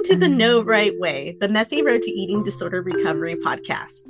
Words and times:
Welcome 0.00 0.18
to 0.18 0.28
the 0.28 0.34
No 0.34 0.62
Right 0.62 0.98
Way, 0.98 1.36
the 1.40 1.48
Messy 1.50 1.82
Road 1.82 2.00
to 2.00 2.10
Eating 2.10 2.42
Disorder 2.42 2.80
Recovery 2.80 3.34
podcast. 3.34 4.08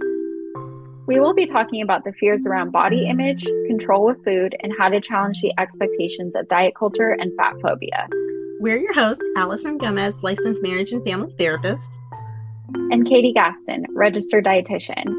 We 1.08 1.18
will 1.18 1.34
be 1.34 1.46
talking 1.46 1.82
about 1.82 2.04
the 2.04 2.12
fears 2.12 2.46
around 2.46 2.70
body 2.70 3.08
image, 3.08 3.42
control 3.66 4.06
with 4.06 4.24
food, 4.24 4.54
and 4.60 4.72
how 4.78 4.88
to 4.88 5.00
challenge 5.00 5.40
the 5.40 5.52
expectations 5.58 6.36
of 6.36 6.46
diet 6.46 6.76
culture 6.78 7.16
and 7.18 7.32
fat 7.36 7.54
phobia. 7.60 8.08
We're 8.60 8.76
your 8.78 8.94
hosts, 8.94 9.26
Alison 9.36 9.78
Gomez, 9.78 10.22
licensed 10.22 10.62
marriage 10.62 10.92
and 10.92 11.04
family 11.04 11.32
therapist, 11.36 11.98
and 12.92 13.04
Katy 13.04 13.32
Gaston, 13.32 13.84
registered 13.90 14.44
dietitian. 14.44 15.12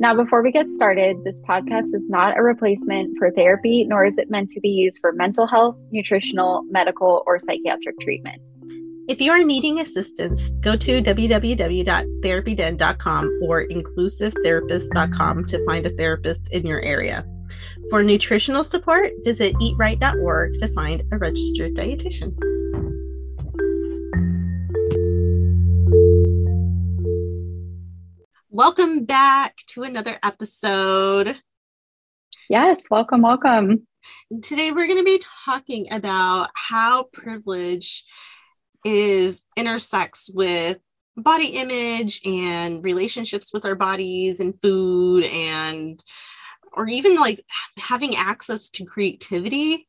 Now, 0.00 0.16
before 0.16 0.42
we 0.42 0.52
get 0.52 0.70
started, 0.70 1.22
this 1.24 1.42
podcast 1.42 1.94
is 1.94 2.08
not 2.08 2.38
a 2.38 2.42
replacement 2.42 3.18
for 3.18 3.30
therapy, 3.30 3.84
nor 3.84 4.06
is 4.06 4.16
it 4.16 4.30
meant 4.30 4.48
to 4.52 4.60
be 4.60 4.70
used 4.70 5.00
for 5.02 5.12
mental 5.12 5.46
health, 5.46 5.76
nutritional, 5.90 6.62
medical, 6.70 7.22
or 7.26 7.38
psychiatric 7.38 8.00
treatment. 8.00 8.40
If 9.06 9.20
you 9.20 9.32
are 9.32 9.44
needing 9.44 9.80
assistance, 9.80 10.48
go 10.60 10.76
to 10.76 11.02
www.therapyden.com 11.02 13.38
or 13.42 13.66
inclusivetherapist.com 13.66 15.44
to 15.44 15.64
find 15.66 15.84
a 15.84 15.90
therapist 15.90 16.50
in 16.54 16.66
your 16.66 16.80
area. 16.80 17.26
For 17.90 18.02
nutritional 18.02 18.64
support, 18.64 19.12
visit 19.22 19.52
eatright.org 19.56 20.58
to 20.58 20.68
find 20.68 21.02
a 21.12 21.18
registered 21.18 21.74
dietitian. 21.74 22.34
Welcome 28.48 29.04
back 29.04 29.56
to 29.66 29.82
another 29.82 30.18
episode. 30.22 31.36
Yes, 32.48 32.80
welcome, 32.90 33.20
welcome. 33.20 33.86
Today 34.42 34.72
we're 34.72 34.86
going 34.86 34.98
to 34.98 35.04
be 35.04 35.20
talking 35.44 35.92
about 35.92 36.48
how 36.54 37.02
privilege 37.12 38.04
is 38.84 39.44
intersects 39.56 40.30
with 40.32 40.78
body 41.16 41.46
image 41.56 42.20
and 42.26 42.82
relationships 42.82 43.52
with 43.52 43.64
our 43.64 43.74
bodies 43.74 44.40
and 44.40 44.60
food 44.60 45.24
and 45.24 46.02
or 46.72 46.88
even 46.88 47.16
like 47.16 47.40
having 47.78 48.14
access 48.16 48.68
to 48.68 48.84
creativity 48.84 49.88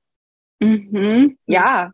mm-hmm. 0.62 1.28
yeah 1.48 1.90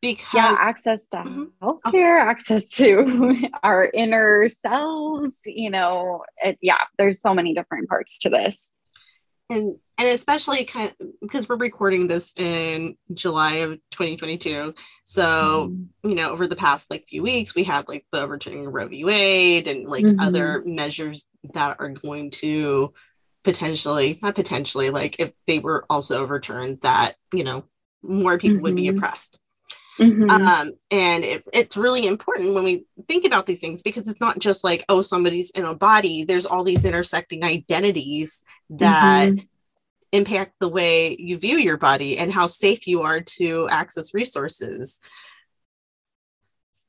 because 0.00 0.34
yeah 0.34 0.56
access 0.58 1.06
to 1.08 1.18
mm-hmm. 1.18 1.44
healthcare 1.62 2.24
oh. 2.24 2.30
access 2.30 2.68
to 2.70 3.48
our 3.62 3.90
inner 3.92 4.48
selves 4.48 5.40
you 5.44 5.68
know 5.68 6.24
it, 6.42 6.56
yeah 6.62 6.82
there's 6.96 7.20
so 7.20 7.34
many 7.34 7.52
different 7.52 7.88
parts 7.88 8.18
to 8.18 8.30
this 8.30 8.72
and 9.50 9.76
and 9.98 10.08
especially 10.08 10.64
kind 10.64 10.92
of 11.00 11.08
because 11.20 11.48
we're 11.48 11.56
recording 11.56 12.06
this 12.06 12.32
in 12.38 12.96
July 13.14 13.54
of 13.56 13.70
2022. 13.90 14.74
So, 15.04 15.68
mm 15.70 15.86
you 16.04 16.14
know, 16.14 16.30
over 16.30 16.46
the 16.46 16.56
past 16.56 16.90
like 16.90 17.04
few 17.06 17.22
weeks, 17.22 17.54
we 17.54 17.64
have 17.64 17.86
like 17.86 18.06
the 18.12 18.20
overturning 18.22 18.66
of 18.66 18.72
Roe 18.72 18.88
v. 18.88 19.04
Wade 19.04 19.66
and 19.66 19.86
like 19.86 20.04
mm-hmm. 20.04 20.20
other 20.20 20.62
measures 20.64 21.28
that 21.52 21.76
are 21.78 21.90
going 21.90 22.30
to 22.30 22.94
potentially, 23.44 24.18
not 24.22 24.34
potentially, 24.34 24.88
like 24.88 25.16
if 25.18 25.32
they 25.46 25.58
were 25.58 25.84
also 25.90 26.22
overturned, 26.22 26.80
that, 26.82 27.14
you 27.34 27.44
know, 27.44 27.64
more 28.02 28.38
people 28.38 28.56
mm-hmm. 28.56 28.62
would 28.62 28.76
be 28.76 28.86
mm-hmm. 28.86 28.96
oppressed. 28.96 29.38
Mm-hmm. 29.98 30.30
Um, 30.30 30.72
and 30.90 31.24
it, 31.24 31.42
it's 31.52 31.76
really 31.76 32.06
important 32.06 32.54
when 32.54 32.64
we 32.64 32.84
think 33.08 33.24
about 33.24 33.46
these 33.46 33.60
things 33.60 33.82
because 33.82 34.08
it's 34.08 34.20
not 34.20 34.38
just 34.38 34.62
like, 34.62 34.84
oh, 34.88 35.02
somebody's 35.02 35.50
in 35.50 35.64
a 35.64 35.74
body. 35.74 36.24
There's 36.24 36.46
all 36.46 36.62
these 36.62 36.84
intersecting 36.84 37.44
identities 37.44 38.44
that 38.70 39.30
mm-hmm. 39.30 39.44
impact 40.12 40.52
the 40.60 40.68
way 40.68 41.16
you 41.18 41.38
view 41.38 41.58
your 41.58 41.76
body 41.76 42.18
and 42.18 42.32
how 42.32 42.46
safe 42.46 42.86
you 42.86 43.02
are 43.02 43.20
to 43.20 43.68
access 43.70 44.14
resources. 44.14 45.00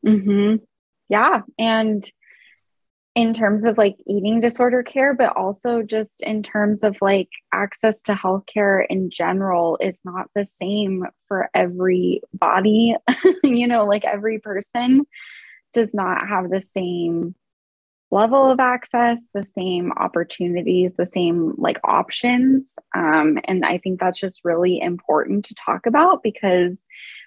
Mm-hmm. 0.05 0.57
Yeah. 1.09 1.41
And 1.57 2.03
in 3.16 3.34
terms 3.34 3.66
of 3.66 3.78
like 3.78 3.97
eating 4.06 4.40
disorder 4.40 4.84
care, 4.84 5.14
but 5.14 5.36
also 5.36 5.81
just 5.81 6.22
in 6.22 6.44
terms 6.44 6.84
of 6.84 6.96
like 7.02 7.30
access 7.52 8.02
to 8.03 8.14
healthcare 8.14 8.86
in 8.90 9.09
general 9.09 9.78
is 9.81 10.00
not 10.06 10.30
the 10.36 10.46
same 10.46 11.06
for 11.28 11.50
every 11.53 12.22
body. 12.34 12.96
you 13.44 13.68
know, 13.68 13.86
like 13.86 14.06
every 14.06 14.40
person 14.40 15.06
does 15.74 15.94
not 15.94 16.28
have 16.28 16.50
the 16.50 16.62
same 16.62 17.36
level 18.12 18.50
of 18.50 18.59
access, 18.59 19.30
the 19.34 19.44
same 19.44 19.91
opportunities, 19.94 20.94
the 20.94 21.06
same 21.06 21.53
like 21.58 21.80
options. 21.84 22.76
Um, 22.96 23.40
and 23.46 23.66
I 23.66 23.78
think 23.78 24.00
that's 24.00 24.20
just 24.20 24.41
really 24.44 24.81
important 24.81 25.46
to 25.46 25.56
talk 25.56 25.86
about 25.86 26.24
because 26.24 26.84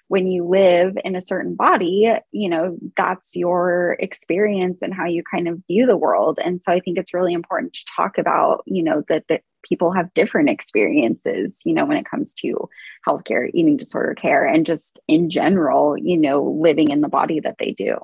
when 0.07 0.27
you 0.27 0.45
live 0.45 0.97
in 1.03 1.15
a 1.15 1.21
certain 1.21 1.55
body, 1.55 2.13
you 2.31 2.49
know, 2.49 2.77
that's 2.95 3.35
your 3.35 3.97
experience 3.99 4.81
and 4.81 4.93
how 4.93 5.05
you 5.05 5.23
kind 5.23 5.47
of 5.47 5.61
view 5.67 5.85
the 5.85 5.97
world. 5.97 6.39
And 6.43 6.61
so 6.61 6.71
I 6.71 6.79
think 6.79 6.97
it's 6.97 7.13
really 7.13 7.33
important 7.33 7.73
to 7.73 7.85
talk 7.95 8.17
about, 8.17 8.63
you 8.65 8.83
know, 8.83 9.03
that 9.07 9.25
that 9.29 9.41
people 9.63 9.91
have 9.91 10.13
different 10.13 10.49
experiences, 10.49 11.61
you 11.65 11.73
know, 11.73 11.85
when 11.85 11.97
it 11.97 12.05
comes 12.05 12.33
to 12.33 12.69
healthcare, 13.07 13.49
eating 13.53 13.77
disorder 13.77 14.13
care, 14.13 14.45
and 14.45 14.65
just 14.65 14.99
in 15.07 15.29
general, 15.29 15.97
you 15.97 16.17
know, 16.17 16.43
living 16.43 16.91
in 16.91 17.01
the 17.01 17.09
body 17.09 17.39
that 17.39 17.55
they 17.57 17.71
do. 17.71 17.97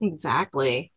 Exactly. 0.00 0.92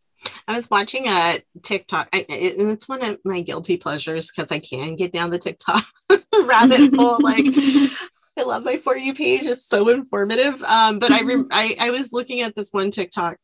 I 0.46 0.54
was 0.54 0.70
watching 0.70 1.06
a 1.06 1.38
TikTok, 1.62 2.08
I, 2.12 2.26
and 2.28 2.70
it's 2.70 2.88
one 2.88 3.02
of 3.02 3.18
my 3.24 3.40
guilty 3.40 3.78
pleasures 3.78 4.30
because 4.30 4.52
I 4.52 4.58
can 4.58 4.94
get 4.96 5.12
down 5.12 5.30
the 5.30 5.38
TikTok 5.38 5.84
rabbit 6.44 6.94
hole. 6.94 7.18
Like, 7.20 7.46
I 8.40 8.44
love 8.44 8.64
my 8.64 8.76
for 8.76 8.96
you 8.96 9.14
page; 9.14 9.42
it's 9.44 9.66
so 9.66 9.88
informative. 9.88 10.62
Um, 10.62 10.98
but 10.98 11.12
I, 11.12 11.22
re- 11.22 11.46
I 11.50 11.76
I 11.78 11.90
was 11.90 12.12
looking 12.12 12.40
at 12.40 12.54
this 12.54 12.70
one 12.72 12.90
TikTok 12.90 13.36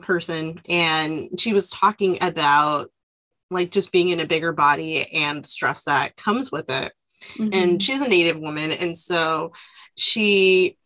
person, 0.00 0.58
and 0.68 1.28
she 1.38 1.52
was 1.52 1.70
talking 1.70 2.18
about 2.22 2.90
like 3.50 3.70
just 3.70 3.92
being 3.92 4.08
in 4.08 4.20
a 4.20 4.26
bigger 4.26 4.52
body 4.52 5.06
and 5.12 5.44
the 5.44 5.48
stress 5.48 5.84
that 5.84 6.16
comes 6.16 6.50
with 6.50 6.70
it. 6.70 6.92
Mm-hmm. 7.34 7.50
And 7.52 7.82
she's 7.82 8.00
a 8.00 8.08
Native 8.08 8.38
woman, 8.38 8.70
and 8.72 8.96
so 8.96 9.52
she 9.96 10.78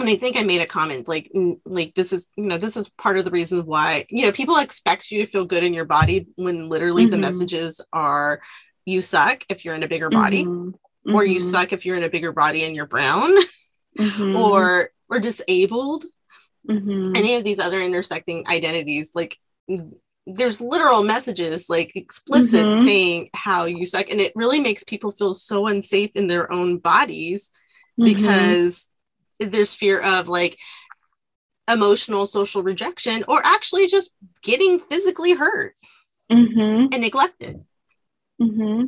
and 0.00 0.08
I 0.08 0.16
think 0.16 0.36
I 0.36 0.42
made 0.42 0.62
a 0.62 0.66
comment 0.66 1.06
like 1.06 1.30
like 1.64 1.94
this 1.94 2.12
is 2.12 2.26
you 2.36 2.46
know 2.46 2.58
this 2.58 2.76
is 2.76 2.88
part 2.88 3.18
of 3.18 3.24
the 3.24 3.30
reason 3.30 3.60
why 3.66 4.06
you 4.08 4.26
know 4.26 4.32
people 4.32 4.56
expect 4.56 5.10
you 5.10 5.22
to 5.22 5.30
feel 5.30 5.44
good 5.44 5.62
in 5.62 5.74
your 5.74 5.84
body 5.84 6.26
when 6.36 6.68
literally 6.68 7.04
mm-hmm. 7.04 7.12
the 7.12 7.18
messages 7.18 7.80
are 7.92 8.40
you 8.86 9.02
suck 9.02 9.44
if 9.48 9.64
you're 9.64 9.74
in 9.74 9.82
a 9.82 9.88
bigger 9.88 10.10
body 10.10 10.44
mm-hmm. 10.44 10.70
Or 11.06 11.24
you 11.24 11.38
mm-hmm. 11.38 11.48
suck 11.48 11.72
if 11.72 11.86
you're 11.86 11.96
in 11.96 12.02
a 12.02 12.10
bigger 12.10 12.32
body 12.32 12.64
and 12.64 12.74
you're 12.74 12.86
brown 12.86 13.30
mm-hmm. 13.98 14.36
or 14.36 14.90
or 15.08 15.18
disabled 15.18 16.04
mm-hmm. 16.68 17.12
any 17.16 17.34
of 17.36 17.44
these 17.44 17.58
other 17.58 17.80
intersecting 17.80 18.44
identities 18.48 19.12
like 19.14 19.38
there's 20.26 20.60
literal 20.60 21.02
messages 21.02 21.68
like 21.68 21.96
explicit 21.96 22.66
mm-hmm. 22.66 22.84
saying 22.84 23.30
how 23.34 23.64
you 23.64 23.86
suck 23.86 24.10
and 24.10 24.20
it 24.20 24.32
really 24.34 24.60
makes 24.60 24.84
people 24.84 25.10
feel 25.10 25.34
so 25.34 25.66
unsafe 25.66 26.10
in 26.14 26.26
their 26.26 26.52
own 26.52 26.78
bodies 26.78 27.50
because 27.96 28.88
there's 29.38 29.74
fear 29.74 30.00
of 30.00 30.28
like 30.28 30.58
emotional 31.70 32.26
social 32.26 32.62
rejection 32.62 33.24
or 33.28 33.40
actually 33.44 33.86
just 33.86 34.14
getting 34.42 34.78
physically 34.78 35.34
hurt 35.34 35.74
mm-hmm. 36.30 36.86
and 36.92 37.00
neglected 37.00 37.64
mm-hmm. 38.40 38.86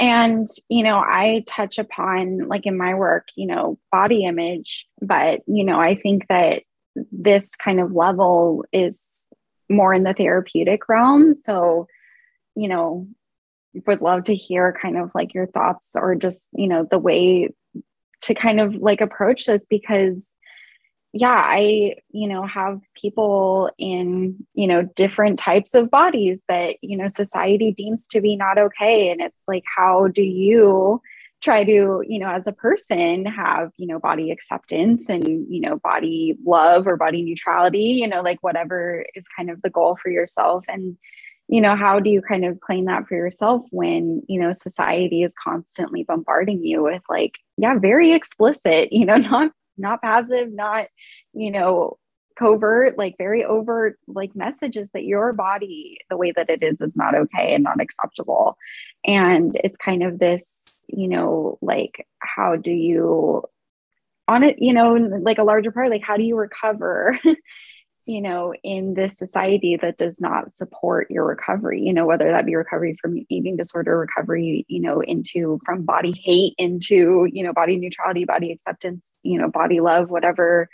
And 0.00 0.48
you 0.68 0.82
know 0.82 0.98
i 0.98 1.44
touch 1.46 1.78
upon 1.78 2.48
like 2.48 2.66
in 2.66 2.76
my 2.76 2.94
work 2.94 3.28
you 3.36 3.46
know 3.46 3.78
body 3.92 4.24
image 4.24 4.88
but 5.00 5.40
you 5.46 5.64
know 5.64 5.78
i 5.78 5.94
think 5.94 6.26
that 6.28 6.62
this 7.12 7.54
kind 7.56 7.80
of 7.80 7.92
level 7.92 8.64
is 8.72 9.26
more 9.68 9.94
in 9.94 10.02
the 10.02 10.14
therapeutic 10.14 10.88
realm. 10.88 11.34
So 11.34 11.86
you 12.54 12.68
know 12.68 13.06
would 13.86 14.00
love 14.00 14.24
to 14.24 14.34
hear 14.34 14.76
kind 14.82 14.98
of 14.98 15.12
like 15.14 15.32
your 15.32 15.46
thoughts 15.46 15.92
or 15.94 16.16
just 16.16 16.48
you 16.52 16.66
know 16.66 16.86
the 16.90 16.98
way 16.98 17.50
to 18.22 18.34
kind 18.34 18.60
of 18.60 18.74
like 18.74 19.00
approach 19.00 19.46
this 19.46 19.64
because 19.70 20.34
yeah 21.12 21.42
i 21.44 21.94
you 22.10 22.28
know 22.28 22.46
have 22.46 22.80
people 22.94 23.70
in 23.78 24.36
you 24.54 24.66
know 24.66 24.82
different 24.94 25.38
types 25.38 25.74
of 25.74 25.90
bodies 25.90 26.44
that 26.48 26.76
you 26.82 26.96
know 26.96 27.08
society 27.08 27.72
deems 27.72 28.06
to 28.06 28.20
be 28.20 28.36
not 28.36 28.58
okay 28.58 29.10
and 29.10 29.20
it's 29.20 29.42
like 29.48 29.64
how 29.76 30.08
do 30.08 30.22
you 30.22 31.00
try 31.40 31.64
to 31.64 32.02
you 32.06 32.18
know 32.18 32.30
as 32.30 32.46
a 32.46 32.52
person 32.52 33.24
have 33.24 33.70
you 33.76 33.86
know 33.86 33.98
body 33.98 34.30
acceptance 34.30 35.08
and 35.08 35.26
you 35.26 35.60
know 35.60 35.78
body 35.78 36.36
love 36.44 36.86
or 36.86 36.96
body 36.96 37.22
neutrality 37.22 37.98
you 38.00 38.06
know 38.06 38.22
like 38.22 38.38
whatever 38.42 39.04
is 39.14 39.26
kind 39.36 39.50
of 39.50 39.60
the 39.62 39.70
goal 39.70 39.98
for 40.00 40.10
yourself 40.10 40.64
and 40.68 40.96
you 41.48 41.60
know 41.60 41.74
how 41.74 41.98
do 41.98 42.10
you 42.10 42.22
kind 42.22 42.44
of 42.44 42.60
claim 42.60 42.84
that 42.84 43.06
for 43.08 43.16
yourself 43.16 43.62
when 43.70 44.22
you 44.28 44.38
know 44.38 44.52
society 44.52 45.22
is 45.22 45.34
constantly 45.42 46.04
bombarding 46.04 46.62
you 46.64 46.82
with 46.82 47.02
like 47.08 47.32
yeah 47.56 47.76
very 47.78 48.12
explicit 48.12 48.92
you 48.92 49.04
know 49.04 49.16
not 49.16 49.50
not 49.80 50.02
passive 50.02 50.52
not 50.52 50.86
you 51.32 51.50
know 51.50 51.98
covert 52.40 52.96
like 52.96 53.16
very 53.18 53.44
overt 53.44 53.98
like 54.06 54.34
messages 54.34 54.88
that 54.94 55.04
your 55.04 55.32
body 55.32 55.98
the 56.08 56.16
way 56.16 56.32
that 56.32 56.48
it 56.48 56.62
is 56.62 56.80
is 56.80 56.96
not 56.96 57.14
okay 57.14 57.54
and 57.54 57.62
not 57.62 57.80
acceptable. 57.80 58.56
And 59.04 59.54
it's 59.62 59.76
kind 59.76 60.02
of 60.02 60.18
this 60.18 60.84
you 60.88 61.08
know 61.08 61.58
like 61.60 62.06
how 62.18 62.56
do 62.56 62.70
you 62.70 63.44
on 64.26 64.42
it 64.42 64.56
you 64.58 64.72
know 64.72 64.94
like 64.94 65.38
a 65.38 65.44
larger 65.44 65.70
part 65.70 65.90
like 65.90 66.02
how 66.02 66.16
do 66.16 66.24
you 66.24 66.36
recover 66.36 67.18
you 68.10 68.20
know, 68.20 68.52
in 68.64 68.94
this 68.94 69.16
society 69.16 69.76
that 69.76 69.96
does 69.96 70.20
not 70.20 70.50
support 70.50 71.08
your 71.12 71.24
recovery, 71.24 71.80
you 71.80 71.92
know, 71.92 72.06
whether 72.06 72.28
that 72.28 72.44
be 72.44 72.56
recovery 72.56 72.96
from 73.00 73.24
eating 73.28 73.56
disorder, 73.56 73.96
recovery, 73.96 74.66
you 74.66 74.80
know, 74.80 74.98
into 74.98 75.60
from 75.64 75.84
body 75.84 76.12
hate 76.20 76.54
into, 76.58 77.28
you 77.32 77.44
know, 77.44 77.52
body 77.52 77.76
neutrality, 77.76 78.24
body 78.24 78.50
acceptance, 78.50 79.16
you 79.22 79.38
know, 79.38 79.48
body 79.48 79.78
love, 79.78 80.10
whatever 80.10 80.68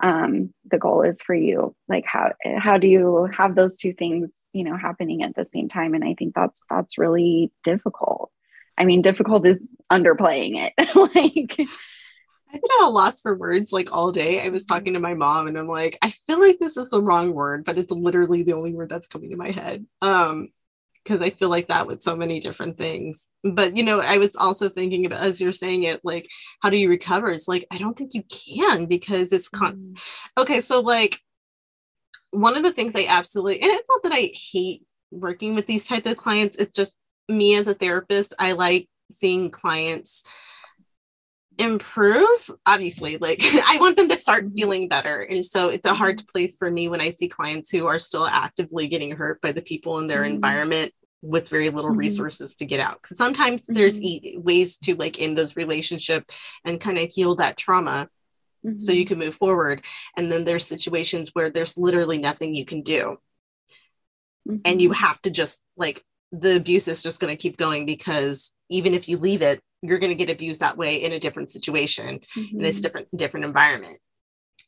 um, 0.00 0.52
the 0.70 0.76
goal 0.76 1.00
is 1.00 1.22
for 1.22 1.34
you. 1.34 1.74
Like 1.88 2.04
how 2.04 2.32
how 2.58 2.76
do 2.76 2.86
you 2.86 3.30
have 3.34 3.54
those 3.54 3.78
two 3.78 3.94
things, 3.94 4.30
you 4.52 4.64
know, 4.64 4.76
happening 4.76 5.22
at 5.22 5.34
the 5.34 5.46
same 5.46 5.70
time? 5.70 5.94
And 5.94 6.04
I 6.04 6.14
think 6.18 6.34
that's 6.34 6.60
that's 6.68 6.98
really 6.98 7.50
difficult. 7.62 8.30
I 8.76 8.84
mean, 8.84 9.00
difficult 9.00 9.46
is 9.46 9.74
underplaying 9.90 10.70
it. 10.76 10.94
like 11.14 11.66
I've 12.54 12.60
been 12.60 12.70
at 12.80 12.86
a 12.86 12.88
loss 12.88 13.20
for 13.20 13.34
words 13.34 13.72
like 13.72 13.92
all 13.92 14.12
day. 14.12 14.44
I 14.44 14.48
was 14.48 14.64
talking 14.64 14.94
to 14.94 15.00
my 15.00 15.14
mom 15.14 15.48
and 15.48 15.58
I'm 15.58 15.66
like, 15.66 15.98
I 16.02 16.10
feel 16.10 16.38
like 16.38 16.60
this 16.60 16.76
is 16.76 16.88
the 16.88 17.02
wrong 17.02 17.34
word, 17.34 17.64
but 17.64 17.78
it's 17.78 17.90
literally 17.90 18.44
the 18.44 18.52
only 18.52 18.72
word 18.72 18.88
that's 18.88 19.08
coming 19.08 19.30
to 19.30 19.36
my 19.36 19.50
head. 19.50 19.84
Um, 20.00 20.48
because 21.02 21.20
I 21.20 21.30
feel 21.30 21.50
like 21.50 21.68
that 21.68 21.86
with 21.86 22.00
so 22.02 22.16
many 22.16 22.40
different 22.40 22.78
things. 22.78 23.28
But 23.42 23.76
you 23.76 23.84
know, 23.84 24.00
I 24.00 24.18
was 24.18 24.36
also 24.36 24.68
thinking 24.68 25.04
about 25.04 25.20
as 25.20 25.40
you're 25.40 25.52
saying 25.52 25.82
it, 25.82 26.00
like, 26.04 26.28
how 26.62 26.70
do 26.70 26.78
you 26.78 26.88
recover? 26.88 27.28
It's 27.28 27.48
like 27.48 27.66
I 27.72 27.76
don't 27.76 27.98
think 27.98 28.14
you 28.14 28.22
can 28.22 28.86
because 28.86 29.32
it's 29.32 29.48
con 29.48 29.76
mm. 29.76 30.00
okay. 30.38 30.60
So 30.60 30.80
like 30.80 31.20
one 32.30 32.56
of 32.56 32.62
the 32.62 32.72
things 32.72 32.96
I 32.96 33.06
absolutely 33.08 33.60
and 33.60 33.70
it's 33.70 33.88
not 33.88 34.02
that 34.04 34.16
I 34.16 34.30
hate 34.52 34.84
working 35.10 35.54
with 35.54 35.66
these 35.66 35.86
type 35.86 36.06
of 36.06 36.16
clients, 36.16 36.56
it's 36.56 36.74
just 36.74 37.00
me 37.28 37.56
as 37.56 37.66
a 37.66 37.74
therapist, 37.74 38.32
I 38.38 38.52
like 38.52 38.88
seeing 39.10 39.50
clients 39.50 40.24
improve 41.58 42.50
obviously 42.66 43.16
like 43.18 43.40
i 43.42 43.76
want 43.80 43.96
them 43.96 44.08
to 44.08 44.18
start 44.18 44.44
feeling 44.56 44.88
better 44.88 45.22
and 45.22 45.44
so 45.44 45.68
it's 45.68 45.86
a 45.86 45.94
hard 45.94 46.18
mm-hmm. 46.18 46.26
place 46.26 46.56
for 46.56 46.70
me 46.70 46.88
when 46.88 47.00
i 47.00 47.10
see 47.10 47.28
clients 47.28 47.70
who 47.70 47.86
are 47.86 47.98
still 47.98 48.26
actively 48.26 48.88
getting 48.88 49.12
hurt 49.12 49.40
by 49.40 49.52
the 49.52 49.62
people 49.62 49.98
in 49.98 50.06
their 50.06 50.22
mm-hmm. 50.22 50.34
environment 50.34 50.92
with 51.22 51.48
very 51.48 51.70
little 51.70 51.90
mm-hmm. 51.90 52.00
resources 52.00 52.54
to 52.54 52.64
get 52.64 52.80
out 52.80 53.00
because 53.00 53.16
sometimes 53.16 53.62
mm-hmm. 53.62 53.74
there's 53.74 54.00
e- 54.00 54.36
ways 54.38 54.76
to 54.76 54.94
like 54.96 55.20
end 55.20 55.38
those 55.38 55.56
relationship 55.56 56.30
and 56.64 56.80
kind 56.80 56.98
of 56.98 57.08
heal 57.10 57.34
that 57.36 57.56
trauma 57.56 58.08
mm-hmm. 58.64 58.78
so 58.78 58.92
you 58.92 59.04
can 59.04 59.18
move 59.18 59.34
forward 59.34 59.84
and 60.16 60.30
then 60.30 60.44
there's 60.44 60.66
situations 60.66 61.30
where 61.34 61.50
there's 61.50 61.78
literally 61.78 62.18
nothing 62.18 62.54
you 62.54 62.64
can 62.64 62.82
do 62.82 63.16
and 64.64 64.82
you 64.82 64.90
mm-hmm. 64.90 65.04
have 65.04 65.20
to 65.22 65.30
just 65.30 65.62
like 65.76 66.02
the 66.32 66.56
abuse 66.56 66.88
is 66.88 67.02
just 67.02 67.20
going 67.20 67.34
to 67.34 67.40
keep 67.40 67.56
going 67.56 67.86
because 67.86 68.52
even 68.68 68.92
if 68.92 69.08
you 69.08 69.18
leave 69.18 69.40
it 69.40 69.60
you're 69.86 69.98
going 69.98 70.16
to 70.16 70.24
get 70.24 70.32
abused 70.32 70.60
that 70.60 70.76
way 70.76 71.02
in 71.02 71.12
a 71.12 71.18
different 71.18 71.50
situation 71.50 72.20
mm-hmm. 72.36 72.56
in 72.56 72.62
this 72.62 72.80
different 72.80 73.08
different 73.16 73.46
environment 73.46 73.98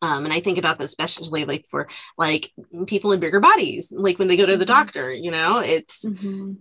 um, 0.02 0.24
and 0.24 0.32
I 0.32 0.40
think 0.40 0.58
about 0.58 0.78
this 0.78 0.90
especially 0.90 1.44
like 1.44 1.66
for 1.66 1.86
like 2.18 2.52
people 2.86 3.12
in 3.12 3.20
bigger 3.20 3.40
bodies, 3.40 3.92
like 3.94 4.18
when 4.18 4.28
they 4.28 4.36
go 4.36 4.46
to 4.46 4.56
the 4.56 4.64
mm-hmm. 4.64 4.74
doctor, 4.74 5.12
you 5.12 5.30
know, 5.30 5.62
it's 5.64 6.04
mm-hmm. 6.04 6.52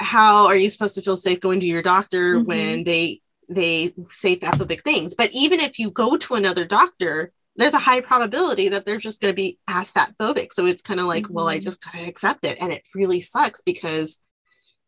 how 0.00 0.46
are 0.46 0.56
you 0.56 0.70
supposed 0.70 0.94
to 0.94 1.02
feel 1.02 1.16
safe 1.16 1.40
going 1.40 1.60
to 1.60 1.66
your 1.66 1.82
doctor 1.82 2.36
mm-hmm. 2.36 2.46
when 2.46 2.84
they 2.84 3.20
they 3.48 3.94
say 4.10 4.36
fatphobic 4.36 4.82
things? 4.82 5.14
But 5.14 5.30
even 5.32 5.60
if 5.60 5.78
you 5.78 5.90
go 5.90 6.16
to 6.16 6.34
another 6.34 6.64
doctor, 6.64 7.32
there's 7.56 7.74
a 7.74 7.78
high 7.78 8.00
probability 8.00 8.68
that 8.68 8.86
they're 8.86 8.98
just 8.98 9.20
going 9.20 9.32
to 9.32 9.36
be 9.36 9.58
as 9.66 9.92
fatphobic. 9.92 10.52
So 10.52 10.66
it's 10.66 10.82
kind 10.82 11.00
of 11.00 11.06
like, 11.06 11.26
well, 11.28 11.48
I 11.48 11.56
mm-hmm. 11.56 11.64
just 11.64 11.84
gotta 11.84 12.06
accept 12.06 12.46
it, 12.46 12.58
and 12.60 12.72
it 12.72 12.82
really 12.94 13.20
sucks 13.20 13.60
because 13.62 14.20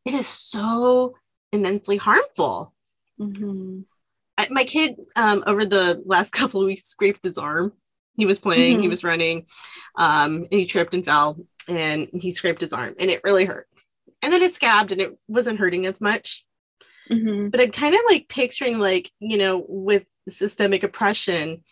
it 0.07 0.15
is 0.15 0.27
so 0.27 1.15
immensely 1.53 1.99
harmful. 1.99 2.73
Mm-hmm. 3.21 3.81
I, 4.39 4.47
my 4.51 4.65
kid 4.65 4.97
um, 5.17 5.45
over 5.47 5.65
the 5.65 6.03
last 6.07 6.33
couple 6.33 6.61
of 6.61 6.67
weeks 6.67 6.85
scraped 6.85 7.25
his 7.25 7.39
arm. 7.39 7.73
He 8.17 8.27
was 8.27 8.41
playing, 8.41 8.75
mm-hmm. 8.75 8.83
he 8.83 8.89
was 8.89 9.05
running, 9.05 9.47
um, 9.97 10.47
and 10.51 10.61
he 10.61 10.67
tripped 10.67 10.93
and 10.95 11.05
fell, 11.05 11.39
and 11.69 12.09
he 12.13 12.33
scraped 12.33 12.61
his 12.61 12.73
arm, 12.73 12.95
and 12.99 13.09
it 13.09 13.23
really 13.25 13.45
hurt. 13.45 13.67
And 14.23 14.33
then 14.33 14.43
it 14.43 14.53
scabbed, 14.53 14.93
and 14.93 15.01
it 15.01 15.19
wasn't 15.27 15.59
hurting 15.59 15.87
as 15.87 16.01
much. 16.01 16.45
Mm-hmm. 17.11 17.49
But 17.49 17.61
I'm 17.61 17.71
kind 17.71 17.95
of 17.95 18.01
like 18.09 18.29
picturing, 18.29 18.79
like 18.79 19.11
you 19.21 19.39
know, 19.39 19.65
with 19.67 20.05
systemic 20.29 20.83
oppression, 20.83 21.63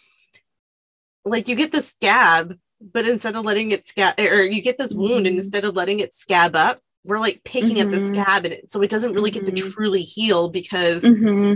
like 1.24 1.48
you 1.48 1.54
get 1.54 1.72
the 1.72 1.82
scab, 1.82 2.56
but 2.80 3.06
instead 3.06 3.36
of 3.36 3.44
letting 3.44 3.70
it 3.72 3.84
scab, 3.84 4.14
or 4.18 4.42
you 4.42 4.62
get 4.62 4.78
this 4.78 4.94
wound, 4.94 5.26
and 5.26 5.26
mm-hmm. 5.26 5.38
instead 5.38 5.64
of 5.64 5.76
letting 5.76 6.00
it 6.00 6.14
scab 6.14 6.56
up, 6.56 6.80
we're 7.08 7.18
like 7.18 7.42
picking 7.42 7.76
mm-hmm. 7.76 7.88
at 7.88 7.90
the 7.90 7.98
mm-hmm. 7.98 8.14
scab 8.14 8.44
and 8.44 8.54
it, 8.54 8.70
so 8.70 8.82
it 8.82 8.90
doesn't 8.90 9.14
really 9.14 9.30
mm-hmm. 9.30 9.44
get 9.44 9.56
to 9.56 9.62
mm-hmm. 9.62 9.70
truly 9.72 10.02
heal 10.02 10.50
because 10.50 11.04
mm-hmm. 11.04 11.54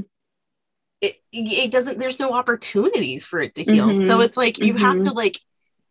it 1.00 1.16
it 1.32 1.70
doesn't 1.70 1.98
there's 1.98 2.18
no 2.18 2.32
opportunities 2.32 3.26
for 3.26 3.38
it 3.38 3.54
to 3.54 3.62
heal 3.62 3.94
so 3.94 4.20
it's 4.20 4.36
like 4.36 4.64
you 4.64 4.74
have 4.74 5.02
to 5.02 5.12
like 5.12 5.38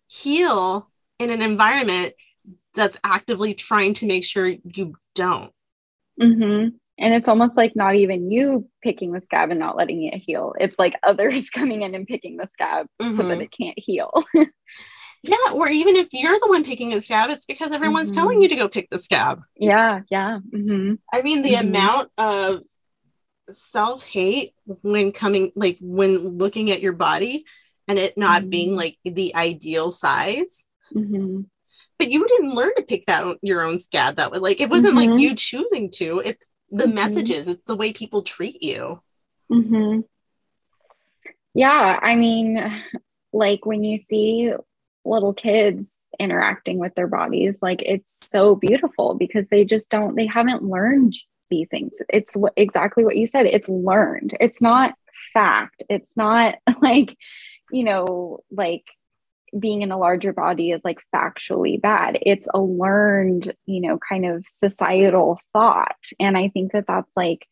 heal 0.07 0.89
in 1.19 1.29
an 1.29 1.41
environment 1.41 2.13
that's 2.73 2.99
actively 3.05 3.53
trying 3.53 3.93
to 3.93 4.07
make 4.07 4.25
sure 4.25 4.47
you 4.47 4.95
don't 5.15 5.53
and 6.97 7.13
it's 7.13 7.27
almost 7.27 7.55
like 7.55 7.75
not 7.75 7.95
even 7.95 8.29
you 8.29 8.67
picking 8.81 9.11
the 9.11 9.21
scab 9.21 9.51
and 9.51 9.59
not 9.59 9.77
letting 9.77 10.03
it 10.03 10.17
heal 10.17 10.53
it's 10.59 10.79
like 10.79 10.95
others 11.03 11.49
coming 11.49 11.83
in 11.83 11.93
and 11.93 12.07
picking 12.07 12.37
the 12.37 12.47
scab 12.47 12.87
so 12.99 13.11
that 13.13 13.41
it 13.41 13.51
can't 13.51 13.77
heal 13.77 14.11
Yeah, 15.23 15.53
or 15.53 15.69
even 15.69 15.95
if 15.95 16.07
you're 16.12 16.39
the 16.39 16.50
one 16.50 16.63
picking 16.63 16.94
a 16.94 17.01
scab, 17.01 17.29
it's 17.29 17.45
because 17.45 17.71
everyone's 17.71 18.12
mm-hmm. 18.12 18.21
telling 18.21 18.41
you 18.41 18.50
to 18.50 18.56
go 18.56 18.68
pick 18.68 18.89
the 18.89 18.97
scab. 18.97 19.41
Yeah, 19.56 20.01
yeah. 20.09 20.39
Mm-hmm. 20.51 20.95
I 21.13 21.21
mean, 21.21 21.44
the 21.44 21.50
mm-hmm. 21.50 21.68
amount 21.68 22.09
of 22.18 22.63
self 23.50 24.03
hate 24.03 24.53
when 24.81 25.12
coming, 25.12 25.51
like 25.56 25.77
when 25.79 26.38
looking 26.39 26.71
at 26.71 26.81
your 26.81 26.94
body 26.94 27.45
and 27.88 28.00
it 28.00 28.18
not 28.18 28.50
being 28.50 28.69
mm-hmm. 28.69 28.77
like 28.77 28.97
the 29.06 29.35
ideal 29.35 29.91
size. 29.91 30.68
Mm-hmm. 30.95 31.41
But 32.00 32.09
you 32.09 32.27
didn't 32.27 32.56
learn 32.56 32.74
to 32.77 32.83
pick 32.83 33.06
that 33.06 33.38
your 33.44 33.62
own 33.62 33.77
scab 33.77 34.15
that 34.15 34.31
way. 34.31 34.39
Like 34.39 34.59
it 34.59 34.71
wasn't 34.71 34.95
like 34.95 35.09
mm-hmm. 35.09 35.19
you 35.19 35.35
choosing 35.35 35.91
to. 35.91 36.19
It's 36.25 36.50
the 36.71 36.88
messages. 36.88 37.47
It's 37.47 37.63
the 37.63 37.75
way 37.75 37.94
people 37.94 38.24
treat 38.24 38.63
you. 38.63 39.03
Yeah, 41.53 42.00
I 42.01 42.15
mean, 42.15 42.83
like 43.33 43.65
when 43.65 43.83
you 43.83 43.97
see 43.97 44.53
little 45.03 45.33
kids 45.33 45.95
interacting 46.19 46.77
with 46.77 46.94
their 46.94 47.07
bodies 47.07 47.57
like 47.62 47.81
it's 47.83 48.19
so 48.27 48.53
beautiful 48.56 49.15
because 49.15 49.48
they 49.48 49.65
just 49.65 49.89
don't 49.89 50.15
they 50.15 50.27
haven't 50.27 50.63
learned 50.63 51.15
these 51.51 51.68
things. 51.68 52.01
It's 52.09 52.36
what, 52.36 52.53
exactly 52.57 53.06
what 53.06 53.18
you 53.18 53.27
said 53.27 53.45
it's 53.45 53.69
learned. 53.69 54.36
It's 54.39 54.62
not 54.62 54.95
fact. 55.33 55.83
It's 55.88 56.18
not 56.18 56.55
like 56.81 57.15
you 57.72 57.84
know 57.84 58.39
like 58.50 58.86
being 59.60 59.81
in 59.81 59.91
a 59.91 60.00
larger 60.00 60.34
body 60.34 60.72
is 60.72 60.81
like 60.84 61.00
factually 61.13 61.79
bad. 61.79 62.17
It's 62.22 62.48
a 62.51 62.60
learned 62.60 63.53
you 63.67 63.81
know 63.81 64.00
kind 64.00 64.25
of 64.25 64.46
societal 64.48 65.39
thought. 65.53 66.03
And 66.20 66.36
i 66.38 66.48
think 66.48 66.72
that 66.72 66.86
that's 66.88 67.15
like 67.15 67.46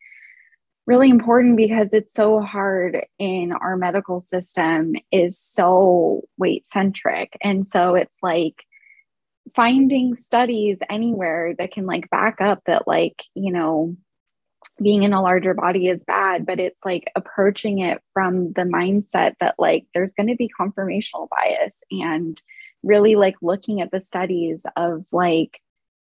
really 0.90 1.08
important 1.08 1.56
because 1.56 1.94
it's 1.94 2.12
so 2.12 2.40
hard 2.40 3.06
in 3.16 3.52
our 3.52 3.76
medical 3.76 4.20
system 4.20 4.92
is 5.12 5.38
so 5.38 6.22
weight 6.36 6.66
centric 6.66 7.38
and 7.44 7.64
so 7.64 7.94
it's 7.94 8.16
like 8.24 8.64
finding 9.54 10.16
studies 10.16 10.80
anywhere 10.90 11.54
that 11.56 11.70
can 11.70 11.86
like 11.86 12.10
back 12.10 12.40
up 12.40 12.60
that 12.66 12.88
like 12.88 13.22
you 13.36 13.52
know 13.52 13.96
being 14.82 15.04
in 15.04 15.12
a 15.12 15.22
larger 15.22 15.54
body 15.54 15.86
is 15.86 16.02
bad 16.02 16.44
but 16.44 16.58
it's 16.58 16.84
like 16.84 17.04
approaching 17.14 17.78
it 17.78 18.02
from 18.12 18.52
the 18.54 18.62
mindset 18.62 19.34
that 19.38 19.54
like 19.60 19.86
there's 19.94 20.14
going 20.14 20.26
to 20.26 20.34
be 20.34 20.50
confirmational 20.60 21.28
bias 21.30 21.84
and 21.92 22.42
really 22.82 23.14
like 23.14 23.36
looking 23.42 23.80
at 23.80 23.92
the 23.92 24.00
studies 24.00 24.66
of 24.74 25.04
like 25.12 25.60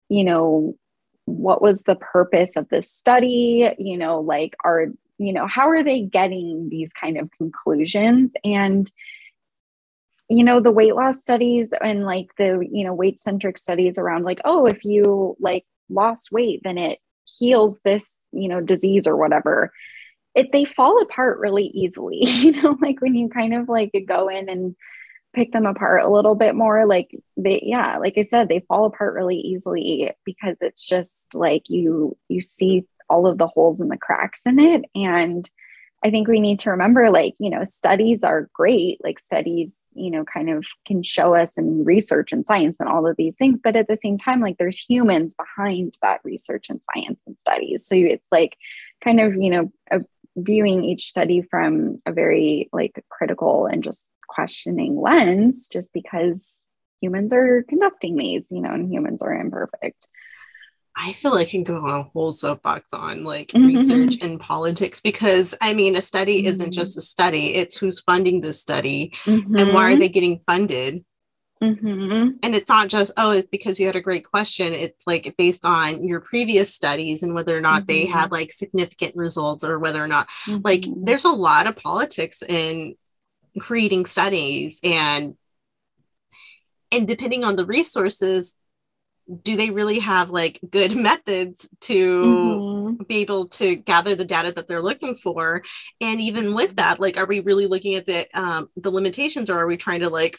you 0.09 0.25
know 0.25 0.75
what 1.29 1.63
was 1.63 1.83
the 1.83 1.97
purpose 1.97 2.57
of 2.57 2.69
this 2.69 2.91
study? 2.91 3.71
You 3.79 3.97
know 3.97 4.21
like 4.21 4.57
are 4.65 4.87
you 5.19 5.33
know 5.33 5.47
how 5.47 5.69
are 5.69 5.83
they 5.83 6.03
getting 6.03 6.69
these 6.69 6.93
kind 6.93 7.19
of 7.19 7.31
conclusions? 7.33 8.33
And 8.45 8.91
you 10.29 10.45
know 10.45 10.61
the 10.61 10.71
weight 10.71 10.95
loss 10.95 11.21
studies 11.21 11.73
and 11.81 12.05
like 12.05 12.29
the 12.37 12.67
you 12.71 12.85
know 12.85 12.95
weight 12.95 13.21
centric 13.21 13.57
studies 13.59 13.99
around 13.99 14.25
like 14.25 14.41
oh 14.45 14.67
if 14.67 14.85
you 14.85 15.37
like 15.41 15.65
lost 15.89 16.31
weight 16.31 16.61
then 16.65 16.77
it 16.77 16.99
heals 17.25 17.81
this 17.81 18.21
you 18.33 18.49
know 18.49 18.61
disease 18.61 19.07
or 19.07 19.17
whatever. 19.17 19.73
It 20.35 20.53
they 20.53 20.65
fall 20.65 21.01
apart 21.03 21.41
really 21.41 21.65
easily 21.67 22.21
you 22.23 22.53
know 22.63 22.77
like 22.81 23.01
when 23.01 23.15
you 23.15 23.29
kind 23.29 23.55
of 23.55 23.69
like 23.69 23.93
go 24.07 24.29
in 24.29 24.49
and 24.49 24.77
pick 25.35 25.53
them 25.53 25.67
apart 25.67 26.03
a 26.03 26.11
little 26.11 26.35
bit 26.35 26.55
more 26.55 26.87
like 26.87 27.11
they 27.37 27.61
yeah 27.63 27.99
like 27.99 28.15
i 28.17 28.23
said 28.23 28.49
they 28.49 28.65
fall 28.67 28.87
apart 28.87 29.15
really 29.15 29.37
easily 29.37 30.11
because 30.25 30.57
it's 30.61 30.85
just 30.85 31.35
like 31.35 31.69
you 31.69 32.17
you 32.29 32.41
see 32.41 32.87
all 33.09 33.27
of 33.27 33.39
the 33.39 33.47
holes 33.47 33.81
and 33.81 33.91
the 33.91 33.97
cracks 33.97 34.43
in 34.47 34.59
it. 34.59 34.85
And 34.95 35.49
i 36.05 36.11
think 36.11 36.29
we 36.29 36.39
need 36.39 36.61
to 36.61 36.71
remember 36.71 37.11
like 37.11 37.35
you 37.41 37.51
know 37.51 37.65
studies 37.65 38.23
are 38.23 38.49
great. 38.53 39.03
Like 39.03 39.19
studies 39.19 39.89
you 39.95 40.11
know 40.11 40.25
kind 40.25 40.51
of 40.51 40.65
can 40.87 41.03
show 41.03 41.35
us 41.35 41.59
and 41.59 41.85
research 41.85 42.33
and 42.33 42.47
science 42.47 42.79
and 42.81 42.89
all 42.89 43.07
of 43.07 43.17
these 43.17 43.37
things. 43.37 43.61
But 43.63 43.77
at 43.77 43.89
the 43.89 43.97
same 43.97 44.19
time 44.19 44.41
like 44.41 44.59
there's 44.59 44.79
humans 44.79 45.35
behind 45.35 45.95
that 46.03 46.21
research 46.25 46.71
and 46.71 46.81
science 46.95 47.21
and 47.27 47.37
studies. 47.39 47.87
So 47.87 47.95
it's 47.97 48.31
like 48.31 48.57
kind 49.03 49.21
of 49.21 49.35
you 49.35 49.51
know 49.51 49.73
viewing 50.37 50.85
each 50.85 51.09
study 51.09 51.43
from 51.43 52.01
a 52.07 52.13
very 52.13 52.69
like 52.73 53.05
critical 53.09 53.67
and 53.67 53.83
just 53.83 54.13
questioning 54.29 55.01
lens 55.01 55.69
just 55.69 55.93
because 55.93 56.61
humans 57.01 57.33
are 57.33 57.65
conducting 57.69 58.17
these, 58.17 58.49
you 58.51 58.61
know, 58.61 58.73
and 58.73 58.93
humans 58.93 59.23
are 59.23 59.35
imperfect. 59.35 60.07
I 61.01 61.13
feel 61.13 61.33
like 61.33 61.47
I 61.47 61.51
can 61.51 61.63
go 61.63 61.77
on 61.77 62.01
a 62.01 62.03
whole 62.03 62.33
soapbox 62.33 62.93
on 62.93 63.23
like 63.23 63.49
mm-hmm. 63.49 63.67
research 63.67 64.23
and 64.23 64.41
politics 64.41 65.01
because 65.01 65.57
I 65.63 65.73
mean, 65.75 65.97
a 65.97 66.03
study 66.03 66.39
mm-hmm. 66.39 66.49
isn't 66.49 66.73
just 66.73 66.99
a 66.99 67.01
study, 67.01 67.55
it's 67.55 67.77
who's 67.77 68.01
funding 68.01 68.41
the 68.41 68.53
study 68.53 69.13
mm-hmm. 69.25 69.55
and 69.57 69.73
why 69.73 69.85
are 69.85 69.91
mm-hmm. 69.91 70.01
they 70.01 70.09
getting 70.09 70.41
funded. 70.47 71.05
Mm-hmm. 71.63 72.37
And 72.43 72.55
it's 72.55 72.69
not 72.69 72.89
just, 72.89 73.13
oh, 73.17 73.33
it's 73.33 73.49
because 73.49 73.81
you 73.81 73.87
had 73.87 73.97
a 73.97 74.01
great 74.01 74.29
question. 74.29 74.73
It's 74.73 75.07
like 75.07 75.35
based 75.37 75.65
on 75.65 76.07
your 76.07 76.21
previous 76.21 76.73
studies 76.73 77.23
and 77.23 77.35
whether 77.35 77.57
or 77.57 77.61
not 77.61 77.87
they 77.87 78.07
had 78.07 78.27
mm-hmm. 78.27 78.35
like 78.35 78.53
significant 78.53 79.17
results 79.17 79.65
or 79.65 79.79
whether 79.79 80.03
or 80.03 80.07
not, 80.07 80.29
like, 80.63 80.85
there's 80.97 81.25
a 81.25 81.31
lot 81.31 81.67
of 81.67 81.75
politics 81.75 82.43
in 82.43 82.95
creating 83.59 84.07
studies 84.07 84.81
and 84.83 85.37
and 86.91 87.07
depending 87.07 87.45
on 87.45 87.57
the 87.57 87.67
resources 87.67 88.57
do 89.43 89.57
they 89.57 89.71
really 89.71 89.99
have 89.99 90.31
like 90.31 90.59
good 90.71 90.97
methods 91.09 91.69
to 91.81 92.23
mm-hmm. 92.23 93.03
be 93.05 93.17
able 93.17 93.47
to 93.47 93.77
gather 93.77 94.15
the 94.15 94.25
data 94.25 94.53
that 94.53 94.67
they're 94.67 94.83
looking 94.83 95.15
for 95.15 95.63
and 96.01 96.21
even 96.21 96.55
with 96.55 96.77
that 96.77 97.01
like 97.01 97.17
are 97.19 97.27
we 97.27 97.41
really 97.41 97.67
looking 97.67 97.95
at 97.95 98.07
the 98.07 98.27
um, 98.35 98.69
the 98.77 98.91
limitations 98.91 99.51
or 99.51 99.59
are 99.59 99.67
we 99.67 99.77
trying 99.77 100.01
to 100.01 100.09
like 100.09 100.39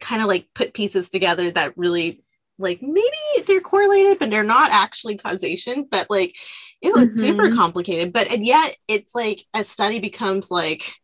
kind 0.00 0.22
of 0.22 0.28
like 0.28 0.48
put 0.54 0.72
pieces 0.72 1.10
together 1.10 1.50
that 1.50 1.76
really 1.76 2.22
like 2.58 2.80
maybe 2.82 3.46
they're 3.46 3.60
correlated 3.60 4.18
but 4.18 4.30
they're 4.30 4.42
not 4.42 4.70
actually 4.70 5.16
causation 5.16 5.86
but 5.90 6.06
like 6.08 6.36
it 6.80 6.94
was 6.94 7.06
mm-hmm. 7.06 7.20
super 7.20 7.50
complicated 7.50 8.12
but 8.12 8.30
and 8.32 8.44
yet 8.44 8.76
it's 8.88 9.14
like 9.14 9.44
a 9.54 9.64
study 9.64 9.98
becomes 9.98 10.50
like 10.50 10.94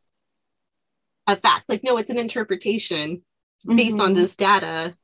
a 1.26 1.36
fact 1.36 1.68
like 1.68 1.82
no 1.82 1.96
it's 1.96 2.10
an 2.10 2.18
interpretation 2.18 3.22
based 3.66 3.96
mm-hmm. 3.96 4.06
on 4.06 4.14
this 4.14 4.36
data 4.36 4.96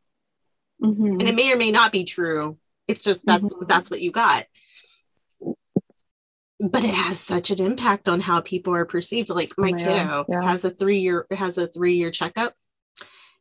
mm-hmm. 0.82 1.04
and 1.04 1.22
it 1.22 1.34
may 1.34 1.52
or 1.52 1.56
may 1.56 1.70
not 1.70 1.92
be 1.92 2.04
true 2.04 2.58
it's 2.88 3.02
just 3.02 3.24
that's 3.24 3.52
mm-hmm. 3.52 3.64
that's 3.66 3.90
what 3.90 4.00
you 4.00 4.12
got 4.12 4.44
but 6.60 6.84
it 6.84 6.94
has 6.94 7.18
such 7.18 7.50
an 7.50 7.60
impact 7.60 8.08
on 8.08 8.20
how 8.20 8.40
people 8.40 8.74
are 8.74 8.84
perceived 8.84 9.28
like 9.28 9.52
my 9.58 9.70
oh, 9.70 9.76
kiddo 9.76 10.24
yeah. 10.28 10.42
has 10.44 10.64
a 10.64 10.70
three 10.70 10.98
year 10.98 11.26
has 11.30 11.58
a 11.58 11.66
three 11.66 11.94
year 11.94 12.10
checkup 12.10 12.54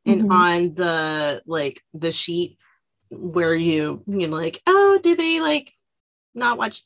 and 0.06 0.24
mm-hmm. 0.24 0.32
on 0.32 0.74
the 0.74 1.42
like 1.46 1.84
the 1.94 2.12
sheet 2.12 2.58
where 3.12 3.54
you 3.54 4.04
you 4.08 4.28
know 4.28 4.38
like 4.38 4.62
oh 4.66 5.00
do 5.04 5.16
they 5.16 5.40
like 5.40 5.72
not 6.34 6.58
watch 6.58 6.84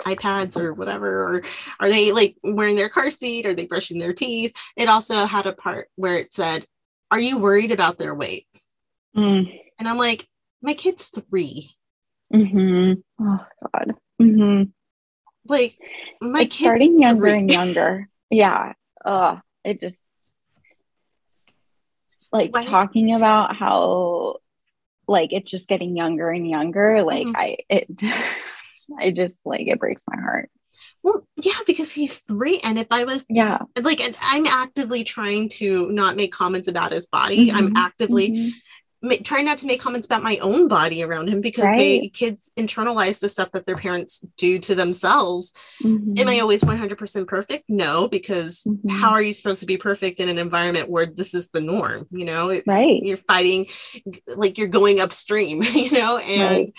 iPads 0.00 0.56
or 0.56 0.72
whatever, 0.74 1.22
or 1.22 1.42
are 1.80 1.88
they 1.88 2.12
like 2.12 2.36
wearing 2.42 2.76
their 2.76 2.88
car 2.88 3.10
seat? 3.10 3.46
Are 3.46 3.54
they 3.54 3.66
brushing 3.66 3.98
their 3.98 4.12
teeth? 4.12 4.56
It 4.76 4.88
also 4.88 5.26
had 5.26 5.46
a 5.46 5.52
part 5.52 5.88
where 5.96 6.16
it 6.16 6.34
said, 6.34 6.66
Are 7.10 7.20
you 7.20 7.38
worried 7.38 7.72
about 7.72 7.98
their 7.98 8.14
weight? 8.14 8.46
Mm. 9.16 9.60
And 9.78 9.88
I'm 9.88 9.98
like, 9.98 10.28
My 10.62 10.74
kid's 10.74 11.08
3 11.08 11.76
Mm-hmm. 12.32 12.92
Oh, 13.20 13.46
God. 13.72 13.94
Mm-hmm. 14.20 14.70
Like, 15.48 15.74
my 16.20 16.40
it's 16.40 16.56
kid's 16.56 16.66
starting 16.66 17.00
younger 17.00 17.28
three. 17.28 17.38
and 17.38 17.50
younger. 17.50 18.08
yeah. 18.30 18.72
Oh, 19.04 19.40
it 19.64 19.80
just 19.80 19.98
like 22.32 22.52
Why? 22.52 22.62
talking 22.62 23.14
about 23.14 23.54
how 23.56 24.38
like 25.08 25.32
it's 25.32 25.50
just 25.50 25.68
getting 25.68 25.96
younger 25.96 26.30
and 26.30 26.48
younger. 26.48 27.04
Like, 27.04 27.26
mm-hmm. 27.26 27.36
I, 27.36 27.56
it, 27.68 27.88
I 28.98 29.10
just 29.10 29.40
like 29.44 29.68
it 29.68 29.78
breaks 29.78 30.04
my 30.08 30.20
heart. 30.20 30.50
Well, 31.02 31.26
yeah, 31.36 31.52
because 31.66 31.92
he's 31.92 32.18
three. 32.18 32.60
And 32.64 32.78
if 32.78 32.88
I 32.90 33.04
was, 33.04 33.26
yeah, 33.28 33.58
like, 33.82 34.00
and 34.00 34.16
I'm 34.22 34.46
actively 34.46 35.04
trying 35.04 35.48
to 35.50 35.90
not 35.90 36.16
make 36.16 36.32
comments 36.32 36.68
about 36.68 36.92
his 36.92 37.06
body. 37.06 37.48
Mm-hmm. 37.48 37.56
I'm 37.56 37.76
actively 37.76 38.30
mm-hmm. 38.30 39.08
ma- 39.08 39.14
trying 39.22 39.44
not 39.44 39.58
to 39.58 39.66
make 39.66 39.80
comments 39.80 40.06
about 40.06 40.24
my 40.24 40.38
own 40.38 40.66
body 40.68 41.04
around 41.04 41.28
him 41.28 41.40
because 41.40 41.64
right. 41.64 41.76
they 41.76 42.08
kids 42.08 42.50
internalize 42.58 43.20
the 43.20 43.28
stuff 43.28 43.52
that 43.52 43.66
their 43.66 43.76
parents 43.76 44.24
do 44.36 44.58
to 44.58 44.74
themselves. 44.74 45.52
Mm-hmm. 45.82 46.18
Am 46.18 46.28
I 46.28 46.40
always 46.40 46.62
100% 46.62 47.26
perfect? 47.28 47.64
No, 47.68 48.08
because 48.08 48.64
mm-hmm. 48.66 48.88
how 48.88 49.10
are 49.10 49.22
you 49.22 49.32
supposed 49.32 49.60
to 49.60 49.66
be 49.66 49.76
perfect 49.76 50.18
in 50.18 50.28
an 50.28 50.38
environment 50.38 50.90
where 50.90 51.06
this 51.06 51.34
is 51.34 51.50
the 51.50 51.60
norm? 51.60 52.06
You 52.10 52.24
know, 52.24 52.60
right? 52.66 53.00
You're 53.00 53.16
fighting, 53.16 53.66
like 54.26 54.58
you're 54.58 54.68
going 54.68 55.00
upstream. 55.00 55.62
You 55.76 55.92
know, 55.92 56.18
and. 56.18 56.66
Right 56.66 56.74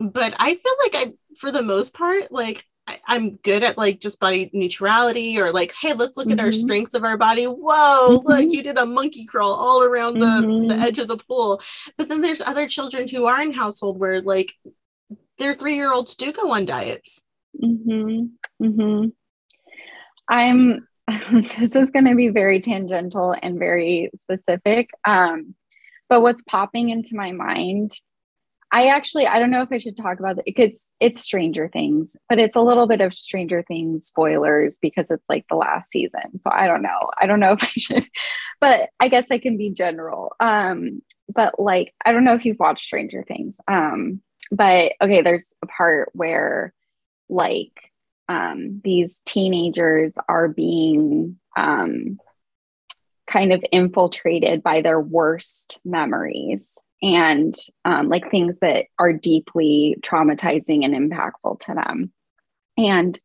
but 0.00 0.34
I 0.38 0.54
feel 0.54 0.72
like 0.82 0.94
I, 0.94 1.12
for 1.38 1.50
the 1.50 1.62
most 1.62 1.94
part, 1.94 2.30
like 2.30 2.64
I, 2.86 3.16
am 3.16 3.36
good 3.36 3.62
at 3.62 3.76
like 3.76 4.00
just 4.00 4.20
body 4.20 4.50
neutrality 4.52 5.40
or 5.40 5.52
like, 5.52 5.72
hey, 5.80 5.92
let's 5.92 6.16
look 6.16 6.28
mm-hmm. 6.28 6.38
at 6.38 6.44
our 6.44 6.50
mm-hmm. 6.50 6.66
strengths 6.66 6.94
of 6.94 7.04
our 7.04 7.16
body. 7.16 7.44
Whoa, 7.44 8.18
mm-hmm. 8.18 8.26
look, 8.26 8.52
you 8.52 8.62
did 8.62 8.78
a 8.78 8.86
monkey 8.86 9.24
crawl 9.24 9.54
all 9.54 9.82
around 9.82 10.20
the, 10.20 10.26
mm-hmm. 10.26 10.68
the 10.68 10.74
edge 10.76 10.98
of 10.98 11.08
the 11.08 11.16
pool. 11.16 11.60
But 11.96 12.08
then 12.08 12.20
there's 12.20 12.40
other 12.40 12.66
children 12.66 13.08
who 13.08 13.26
are 13.26 13.42
in 13.42 13.52
household 13.52 13.98
where 13.98 14.20
like 14.20 14.54
their 15.38 15.54
three 15.54 15.74
year 15.74 15.92
olds 15.92 16.14
do 16.14 16.32
go 16.32 16.52
on 16.52 16.64
diets. 16.64 17.24
Mm-hmm. 17.62 18.64
Mm-hmm. 18.64 19.08
I'm 20.28 20.88
this 21.30 21.74
is 21.74 21.90
going 21.90 22.04
to 22.04 22.14
be 22.14 22.28
very 22.28 22.60
tangential 22.60 23.34
and 23.40 23.58
very 23.58 24.10
specific. 24.14 24.90
Um, 25.06 25.54
but 26.08 26.20
what's 26.22 26.42
popping 26.42 26.90
into 26.90 27.16
my 27.16 27.32
mind 27.32 27.92
I 28.70 28.88
actually 28.88 29.26
I 29.26 29.38
don't 29.38 29.50
know 29.50 29.62
if 29.62 29.72
I 29.72 29.78
should 29.78 29.96
talk 29.96 30.18
about 30.18 30.38
it. 30.38 30.44
It's 30.46 30.92
it's 31.00 31.22
Stranger 31.22 31.68
Things, 31.72 32.16
but 32.28 32.38
it's 32.38 32.56
a 32.56 32.60
little 32.60 32.86
bit 32.86 33.00
of 33.00 33.14
Stranger 33.14 33.62
Things 33.62 34.06
spoilers 34.06 34.78
because 34.78 35.10
it's 35.10 35.24
like 35.28 35.46
the 35.48 35.56
last 35.56 35.90
season. 35.90 36.40
So 36.40 36.50
I 36.52 36.66
don't 36.66 36.82
know. 36.82 37.10
I 37.20 37.26
don't 37.26 37.40
know 37.40 37.52
if 37.58 37.62
I 37.62 37.70
should, 37.76 38.06
but 38.60 38.90
I 39.00 39.08
guess 39.08 39.30
I 39.30 39.38
can 39.38 39.56
be 39.56 39.70
general. 39.70 40.34
Um, 40.38 41.02
but 41.34 41.58
like 41.58 41.94
I 42.04 42.12
don't 42.12 42.24
know 42.24 42.34
if 42.34 42.44
you've 42.44 42.58
watched 42.58 42.84
Stranger 42.84 43.24
Things. 43.26 43.58
Um, 43.68 44.20
but 44.50 44.92
okay, 45.00 45.22
there's 45.22 45.54
a 45.62 45.66
part 45.66 46.10
where 46.12 46.74
like 47.30 47.72
um 48.28 48.80
these 48.84 49.22
teenagers 49.24 50.16
are 50.28 50.48
being 50.48 51.38
um 51.56 52.18
kind 53.26 53.52
of 53.52 53.64
infiltrated 53.72 54.62
by 54.62 54.82
their 54.82 55.00
worst 55.00 55.80
memories 55.84 56.78
and 57.02 57.54
um, 57.84 58.08
like 58.08 58.30
things 58.30 58.60
that 58.60 58.86
are 58.98 59.12
deeply 59.12 59.96
traumatizing 60.00 60.84
and 60.84 60.94
impactful 60.94 61.60
to 61.60 61.74
them. 61.74 62.12
And 62.76 63.18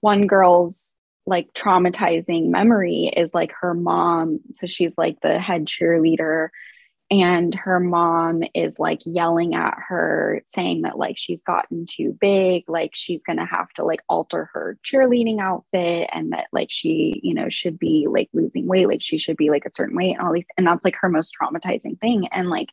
one 0.00 0.26
girl's 0.26 0.96
like 1.26 1.52
traumatizing 1.54 2.48
memory 2.48 3.12
is 3.16 3.34
like 3.34 3.52
her 3.60 3.74
mom. 3.74 4.40
So 4.52 4.66
she's 4.66 4.96
like 4.96 5.20
the 5.22 5.40
head 5.40 5.66
cheerleader 5.66 6.48
and 7.10 7.54
her 7.54 7.78
mom 7.78 8.42
is 8.54 8.78
like 8.80 9.00
yelling 9.04 9.54
at 9.54 9.74
her 9.88 10.42
saying 10.44 10.82
that 10.82 10.98
like 10.98 11.16
she's 11.16 11.42
gotten 11.44 11.86
too 11.86 12.16
big 12.20 12.64
like 12.68 12.90
she's 12.94 13.22
to 13.24 13.44
have 13.44 13.68
to 13.74 13.84
like 13.84 14.00
alter 14.08 14.50
her 14.52 14.76
cheerleading 14.84 15.40
outfit 15.40 16.08
and 16.12 16.32
that 16.32 16.46
like 16.52 16.68
she 16.70 17.20
you 17.22 17.32
know 17.32 17.48
should 17.48 17.78
be 17.78 18.08
like 18.10 18.28
losing 18.32 18.66
weight 18.66 18.88
like 18.88 19.02
she 19.02 19.18
should 19.18 19.36
be 19.36 19.50
like 19.50 19.64
a 19.64 19.70
certain 19.70 19.96
weight 19.96 20.16
and 20.16 20.26
all 20.26 20.32
these 20.32 20.46
and 20.56 20.66
that's 20.66 20.84
like 20.84 20.96
her 20.96 21.08
most 21.08 21.32
traumatizing 21.40 21.98
thing 22.00 22.26
and 22.28 22.48
like 22.50 22.70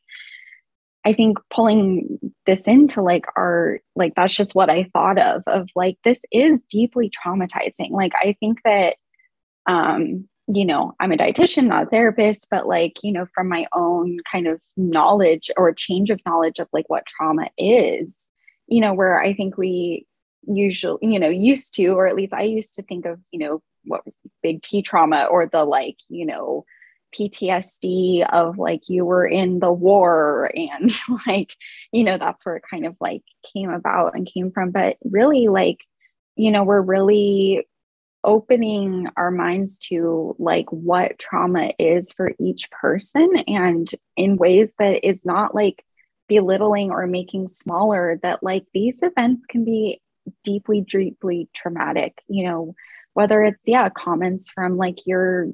I 1.06 1.14
think 1.14 1.38
pulling 1.54 2.20
this 2.46 2.68
into 2.68 3.02
like 3.02 3.26
our 3.36 3.80
like 3.96 4.16
that's 4.16 4.34
just 4.34 4.56
what 4.56 4.70
I 4.70 4.90
thought 4.94 5.20
of 5.20 5.44
of 5.48 5.70
like 5.76 5.98
this 6.04 6.24
is 6.32 6.64
deeply 6.64 7.10
traumatizing. 7.10 7.92
Like 7.92 8.14
I 8.16 8.36
think 8.40 8.60
that 8.64 8.96
um 9.66 10.28
you 10.48 10.66
know, 10.66 10.94
I'm 11.00 11.12
a 11.14 11.18
dietitian, 11.18 11.68
not 11.68 11.84
a 11.84 11.90
therapist, 11.90 12.48
but 12.52 12.68
like, 12.68 12.98
you 13.02 13.14
know, 13.14 13.26
from 13.34 13.48
my 13.48 13.66
own 13.74 14.18
kind 14.30 14.48
of 14.48 14.60
knowledge 14.76 15.50
or 15.56 15.74
change 15.74 16.10
of 16.10 16.20
knowledge 16.26 16.60
of 16.60 16.68
like 16.74 16.90
what 16.90 17.06
trauma 17.06 17.50
is, 17.58 18.28
you 18.68 18.82
know, 18.82 18.94
where 18.94 19.22
I 19.22 19.34
think 19.34 19.58
we 19.58 20.06
usually, 20.46 21.00
you 21.02 21.20
know, 21.20 21.30
used 21.30 21.74
to, 21.76 21.88
or 21.90 22.08
at 22.08 22.16
least 22.16 22.34
I 22.34 22.44
used 22.44 22.76
to 22.76 22.84
think 22.84 23.06
of, 23.06 23.20
you 23.32 23.40
know, 23.40 23.62
what 23.86 24.02
big 24.42 24.62
T 24.62 24.82
trauma 24.82 25.26
or 25.26 25.48
the 25.48 25.64
like, 25.64 25.96
you 26.10 26.26
know, 26.26 26.66
PTSD 27.14 28.28
of 28.32 28.58
like 28.58 28.90
you 28.90 29.06
were 29.06 29.26
in 29.26 29.60
the 29.60 29.72
war 29.72 30.52
and 30.56 30.92
like, 31.28 31.52
you 31.92 32.04
know, 32.04 32.18
that's 32.18 32.46
where 32.46 32.58
it 32.58 32.64
kind 32.70 32.86
of 32.86 32.96
like 33.00 33.24
came 33.54 33.70
about 33.70 34.16
and 34.16 34.30
came 34.32 34.52
from. 34.52 34.72
But 34.72 34.98
really, 35.04 35.48
like, 35.48 35.80
you 36.36 36.52
know, 36.52 36.64
we're 36.64 36.82
really 36.82 37.68
opening 38.24 39.08
our 39.18 39.32
minds 39.32 39.80
to 39.80 40.36
like 40.40 40.70
what 40.70 41.20
trauma 41.20 41.72
is 41.78 42.12
for 42.12 42.32
each 42.40 42.70
person 42.72 43.36
and 43.48 43.92
in 44.16 44.38
ways 44.38 44.76
that 44.80 45.06
is 45.06 45.26
not 45.26 45.54
like 45.54 45.84
belittling 46.28 46.90
or 46.90 47.06
making 47.06 47.48
smaller 47.48 48.20
that 48.24 48.42
like 48.42 48.66
these 48.74 49.02
events 49.04 49.46
can 49.50 49.66
be 49.66 50.02
deeply 50.44 50.80
deeply 50.80 51.50
traumatic 51.54 52.24
you 52.30 52.46
know 52.46 52.74
whether 53.14 53.44
it's 53.44 53.62
yeah 53.66 53.90
comments 53.90 54.50
from 54.50 54.78
like 54.78 55.06
your 55.06 55.48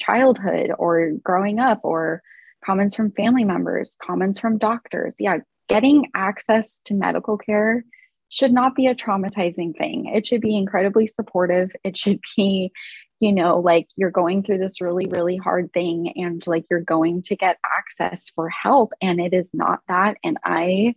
childhood 0.00 0.72
or 0.78 1.12
growing 1.22 1.58
up 1.58 1.80
or 1.82 2.22
comments 2.64 2.96
from 2.96 3.12
family 3.12 3.44
members, 3.44 3.96
comments 4.02 4.38
from 4.38 4.58
doctors. 4.58 5.14
Yeah, 5.18 5.38
getting 5.68 6.10
access 6.14 6.80
to 6.84 6.94
medical 6.94 7.36
care 7.36 7.84
should 8.28 8.52
not 8.52 8.74
be 8.74 8.86
a 8.86 8.94
traumatizing 8.94 9.76
thing. 9.76 10.06
It 10.06 10.26
should 10.26 10.40
be 10.40 10.56
incredibly 10.56 11.06
supportive. 11.06 11.70
It 11.84 11.96
should 11.96 12.20
be, 12.36 12.72
you 13.20 13.32
know, 13.32 13.60
like 13.60 13.86
you're 13.96 14.10
going 14.10 14.42
through 14.42 14.58
this 14.58 14.80
really, 14.80 15.06
really 15.06 15.36
hard 15.36 15.72
thing 15.72 16.12
and 16.16 16.44
like 16.46 16.64
you're 16.70 16.80
going 16.80 17.22
to 17.22 17.36
get 17.36 17.58
access 17.76 18.30
for 18.34 18.48
help. 18.48 18.92
And 19.00 19.20
it 19.20 19.32
is 19.32 19.52
not 19.54 19.80
that. 19.88 20.16
And 20.24 20.38
I, 20.44 20.94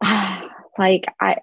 like, 0.78 1.06
I, 1.20 1.38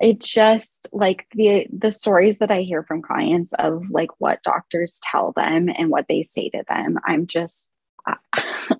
it 0.00 0.18
just 0.18 0.88
like 0.92 1.26
the 1.32 1.66
the 1.72 1.90
stories 1.90 2.38
that 2.38 2.50
i 2.50 2.60
hear 2.60 2.82
from 2.82 3.02
clients 3.02 3.52
of 3.58 3.82
like 3.90 4.10
what 4.18 4.42
doctors 4.42 5.00
tell 5.02 5.32
them 5.32 5.68
and 5.68 5.90
what 5.90 6.06
they 6.08 6.22
say 6.22 6.48
to 6.48 6.62
them 6.68 6.98
i'm 7.04 7.26
just 7.26 7.68
uh, 8.06 8.14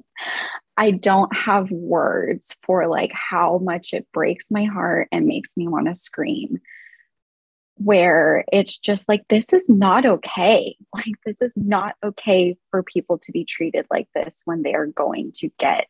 i 0.76 0.90
don't 0.90 1.35
have 1.35 1.70
words 1.70 2.54
for 2.62 2.87
like 2.87 3.12
how 3.12 3.58
much 3.58 3.92
it 3.92 4.06
breaks 4.12 4.50
my 4.50 4.64
heart 4.64 5.08
and 5.12 5.26
makes 5.26 5.56
me 5.56 5.68
want 5.68 5.87
to 5.87 5.94
scream. 5.94 6.58
Where 7.78 8.42
it's 8.50 8.78
just 8.78 9.06
like 9.06 9.25
this 9.28 9.52
is 9.52 9.68
not 9.68 10.06
okay. 10.06 10.76
Like 10.94 11.14
this 11.26 11.42
is 11.42 11.52
not 11.56 11.94
okay 12.02 12.56
for 12.70 12.82
people 12.82 13.18
to 13.18 13.32
be 13.32 13.44
treated 13.44 13.87
like 13.90 14.08
this 14.14 14.40
when 14.46 14.62
they 14.62 14.73
are 14.73 14.87
going 14.87 15.32
to 15.37 15.50
get 15.58 15.87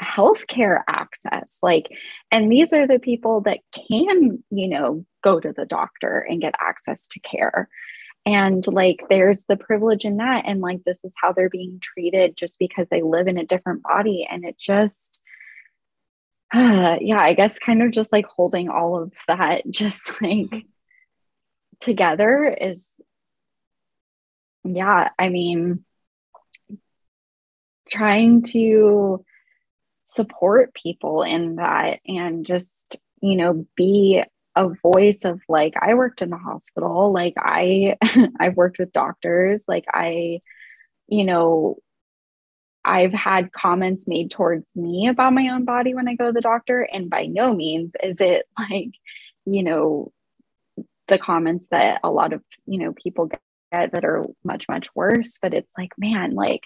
healthcare 0.00 0.82
access 0.88 1.58
like 1.62 1.86
and 2.30 2.50
these 2.52 2.72
are 2.72 2.86
the 2.86 2.98
people 3.00 3.40
that 3.40 3.58
can 3.72 4.42
you 4.50 4.68
know 4.68 5.04
go 5.22 5.40
to 5.40 5.52
the 5.52 5.66
doctor 5.66 6.20
and 6.28 6.40
get 6.40 6.54
access 6.60 7.06
to 7.08 7.20
care. 7.20 7.68
And 8.26 8.66
like 8.66 9.04
there's 9.08 9.44
the 9.46 9.56
privilege 9.56 10.04
in 10.04 10.18
that 10.18 10.44
and 10.46 10.60
like 10.60 10.84
this 10.84 11.04
is 11.04 11.14
how 11.20 11.32
they're 11.32 11.48
being 11.48 11.80
treated 11.80 12.36
just 12.36 12.58
because 12.58 12.86
they 12.90 13.00
live 13.00 13.26
in 13.26 13.38
a 13.38 13.46
different 13.46 13.82
body 13.82 14.26
and 14.30 14.44
it 14.44 14.58
just 14.58 15.18
uh, 16.52 16.96
yeah 17.00 17.20
i 17.20 17.32
guess 17.32 17.58
kind 17.58 17.82
of 17.82 17.90
just 17.90 18.12
like 18.12 18.26
holding 18.26 18.68
all 18.68 19.00
of 19.00 19.12
that 19.28 19.62
just 19.70 20.20
like 20.20 20.66
together 21.80 22.44
is 22.44 23.00
yeah 24.64 25.08
i 25.18 25.30
mean 25.30 25.84
trying 27.90 28.42
to 28.42 29.24
support 30.08 30.74
people 30.74 31.22
in 31.22 31.56
that 31.56 32.00
and 32.06 32.46
just, 32.46 32.98
you 33.20 33.36
know, 33.36 33.66
be 33.76 34.22
a 34.56 34.68
voice 34.82 35.24
of 35.24 35.40
like 35.48 35.74
I 35.80 35.94
worked 35.94 36.22
in 36.22 36.30
the 36.30 36.38
hospital, 36.38 37.12
like 37.12 37.34
I 37.36 37.96
I've 38.40 38.56
worked 38.56 38.78
with 38.78 38.92
doctors, 38.92 39.64
like 39.68 39.84
I 39.92 40.40
you 41.08 41.24
know, 41.24 41.78
I've 42.84 43.12
had 43.12 43.52
comments 43.52 44.08
made 44.08 44.30
towards 44.30 44.74
me 44.74 45.08
about 45.08 45.34
my 45.34 45.48
own 45.48 45.64
body 45.64 45.94
when 45.94 46.08
I 46.08 46.14
go 46.14 46.26
to 46.26 46.32
the 46.32 46.40
doctor 46.40 46.80
and 46.80 47.10
by 47.10 47.26
no 47.26 47.54
means 47.54 47.94
is 48.02 48.20
it 48.20 48.46
like, 48.58 48.92
you 49.44 49.62
know, 49.62 50.12
the 51.06 51.18
comments 51.18 51.68
that 51.68 52.00
a 52.02 52.10
lot 52.10 52.32
of, 52.32 52.42
you 52.66 52.78
know, 52.78 52.92
people 52.92 53.26
get 53.26 53.92
that 53.92 54.04
are 54.04 54.26
much 54.42 54.66
much 54.68 54.88
worse, 54.94 55.38
but 55.42 55.52
it's 55.52 55.72
like, 55.76 55.92
man, 55.98 56.34
like 56.34 56.62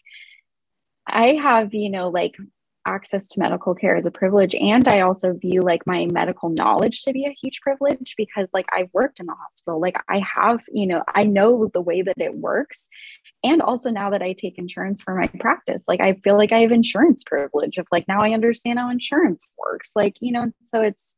I 1.07 1.35
have, 1.35 1.75
you 1.75 1.91
know, 1.91 2.09
like 2.11 2.37
access 2.87 3.29
to 3.29 3.41
medical 3.41 3.75
care 3.75 3.97
is 3.97 4.07
a 4.07 4.11
privilege 4.11 4.55
and 4.55 4.89
i 4.89 5.01
also 5.01 5.33
view 5.33 5.63
like 5.63 5.87
my 5.87 6.07
medical 6.07 6.49
knowledge 6.49 7.03
to 7.03 7.13
be 7.13 7.25
a 7.25 7.37
huge 7.41 7.61
privilege 7.61 8.15
because 8.17 8.51
like 8.53 8.67
i've 8.73 8.89
worked 8.93 9.21
in 9.21 9.27
the 9.27 9.35
hospital. 9.35 9.81
Like 9.81 9.97
i 10.09 10.21
have 10.35 10.61
you 10.73 10.87
know 10.87 11.03
i 11.15 11.25
know 11.25 11.71
the 11.73 11.81
way 11.81 12.03
that 12.03 12.19
it 12.19 12.35
works. 12.35 12.89
And 13.45 13.61
also 13.61 13.91
now 13.91 14.11
that 14.11 14.23
i 14.23 14.33
take 14.33 14.59
insurance 14.59 15.03
for 15.03 15.15
my 15.15 15.27
practice 15.41 15.85
like 15.89 16.01
i 16.01 16.15
feel 16.25 16.37
like 16.37 16.53
i 16.53 16.61
have 16.61 16.73
insurance 16.73 17.25
privilege 17.25 17.79
of 17.79 17.87
like 17.93 18.07
now 18.09 18.23
i 18.23 18.31
understand 18.31 18.79
how 18.79 18.91
insurance 18.91 19.47
works. 19.59 19.91
Like 19.95 20.17
you 20.21 20.33
know 20.33 20.53
so 20.65 20.81
it's 20.81 21.17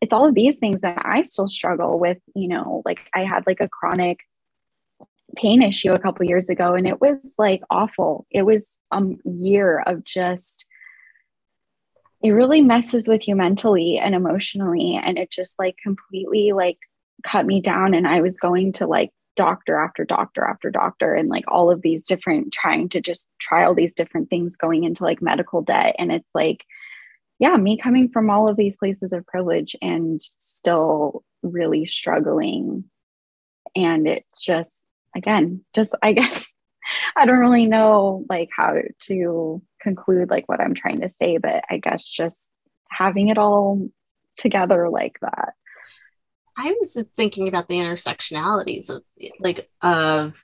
it's 0.00 0.12
all 0.12 0.26
of 0.26 0.34
these 0.34 0.58
things 0.58 0.80
that 0.80 1.02
i 1.04 1.22
still 1.22 1.48
struggle 1.48 1.98
with 1.98 2.18
you 2.34 2.48
know 2.48 2.82
like 2.86 3.00
i 3.14 3.22
had 3.22 3.46
like 3.46 3.60
a 3.60 3.68
chronic 3.68 4.20
pain 5.36 5.62
issue 5.62 5.92
a 5.92 5.98
couple 5.98 6.26
years 6.26 6.48
ago 6.48 6.74
and 6.74 6.86
it 6.86 7.00
was 7.00 7.34
like 7.38 7.62
awful. 7.70 8.26
It 8.30 8.42
was 8.42 8.80
a 8.92 9.02
year 9.24 9.82
of 9.86 10.04
just 10.04 10.66
it 12.22 12.30
really 12.30 12.60
messes 12.60 13.08
with 13.08 13.26
you 13.26 13.34
mentally 13.34 13.98
and 13.98 14.14
emotionally 14.14 14.98
and 15.02 15.18
it 15.18 15.30
just 15.30 15.58
like 15.58 15.76
completely 15.82 16.52
like 16.52 16.78
cut 17.24 17.46
me 17.46 17.60
down 17.60 17.94
and 17.94 18.06
i 18.06 18.20
was 18.20 18.38
going 18.38 18.72
to 18.72 18.86
like 18.86 19.10
doctor 19.36 19.78
after 19.78 20.04
doctor 20.04 20.44
after 20.44 20.70
doctor 20.70 21.14
and 21.14 21.28
like 21.28 21.44
all 21.48 21.70
of 21.70 21.82
these 21.82 22.06
different 22.06 22.52
trying 22.52 22.88
to 22.88 23.00
just 23.00 23.28
try 23.40 23.64
all 23.64 23.74
these 23.74 23.94
different 23.94 24.28
things 24.28 24.56
going 24.56 24.84
into 24.84 25.04
like 25.04 25.22
medical 25.22 25.62
debt 25.62 25.94
and 25.98 26.12
it's 26.12 26.28
like 26.34 26.64
yeah 27.38 27.56
me 27.56 27.76
coming 27.76 28.08
from 28.08 28.28
all 28.28 28.48
of 28.48 28.56
these 28.56 28.76
places 28.76 29.12
of 29.12 29.26
privilege 29.26 29.74
and 29.80 30.20
still 30.20 31.24
really 31.42 31.86
struggling. 31.86 32.84
And 33.76 34.06
it's 34.06 34.40
just 34.40 34.84
again 35.16 35.64
just 35.74 35.90
i 36.02 36.12
guess 36.20 36.54
I 37.16 37.26
don't 37.26 37.38
really 37.38 37.66
know 37.66 38.24
like 38.28 38.50
how 38.56 38.74
to 39.02 39.62
conclude 39.80 40.30
like 40.30 40.48
what 40.48 40.60
I'm 40.60 40.74
trying 40.74 41.00
to 41.00 41.08
say, 41.08 41.38
but 41.38 41.64
I 41.70 41.78
guess 41.78 42.04
just 42.04 42.50
having 42.88 43.28
it 43.28 43.38
all 43.38 43.88
together 44.36 44.88
like 44.88 45.18
that. 45.20 45.54
I 46.58 46.74
was 46.78 47.02
thinking 47.16 47.48
about 47.48 47.68
the 47.68 47.76
intersectionalities 47.76 48.90
of 48.90 49.02
like 49.40 49.70
of 49.82 50.34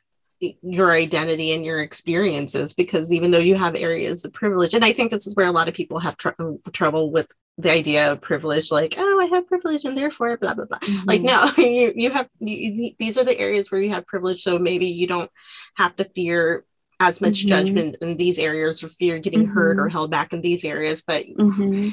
your 0.63 0.93
identity 0.93 1.53
and 1.53 1.65
your 1.65 1.81
experiences 1.81 2.73
because 2.73 3.13
even 3.13 3.31
though 3.31 3.39
you 3.39 3.55
have 3.55 3.75
areas 3.75 4.25
of 4.25 4.33
privilege 4.33 4.75
and 4.75 4.85
i 4.85 4.93
think 4.93 5.11
this 5.11 5.27
is 5.27 5.35
where 5.35 5.47
a 5.47 5.53
lot 5.53 5.69
of 5.69 5.75
people 5.75 5.99
have 5.99 6.17
tr- 6.17 6.31
trouble 6.73 7.11
with 7.11 7.31
the 7.59 7.73
idea 7.73 8.13
of 8.13 8.21
privilege 8.21 8.71
like 8.71 8.95
oh 8.99 9.21
i 9.21 9.27
have 9.27 9.47
privilege 9.47 9.85
and 9.85 9.97
therefore 9.97 10.37
blah 10.37 10.55
blah 10.55 10.65
blah 10.65 10.79
mm-hmm. 10.79 11.09
like 11.09 11.23
no 11.23 11.51
you 11.59 11.93
you 11.95 12.11
have 12.11 12.29
you, 12.41 12.93
these 12.99 13.17
are 13.17 13.25
the 13.25 13.39
areas 13.39 13.71
where 13.71 13.81
you 13.81 13.91
have 13.91 14.07
privilege 14.07 14.43
so 14.43 14.59
maybe 14.59 14.87
you 14.87 15.07
don't 15.07 15.31
have 15.77 15.95
to 15.97 16.05
fear 16.05 16.65
as 17.01 17.21
much 17.21 17.41
mm-hmm. 17.41 17.49
judgment 17.49 17.97
in 18.01 18.17
these 18.17 18.39
areas 18.39 18.83
or 18.83 18.89
fear 18.89 19.19
getting 19.19 19.45
mm-hmm. 19.45 19.55
hurt 19.55 19.79
or 19.79 19.83
mm-hmm. 19.83 19.93
held 19.93 20.11
back 20.11 20.33
in 20.33 20.41
these 20.41 20.65
areas 20.65 21.03
but 21.07 21.25
mm-hmm. 21.27 21.89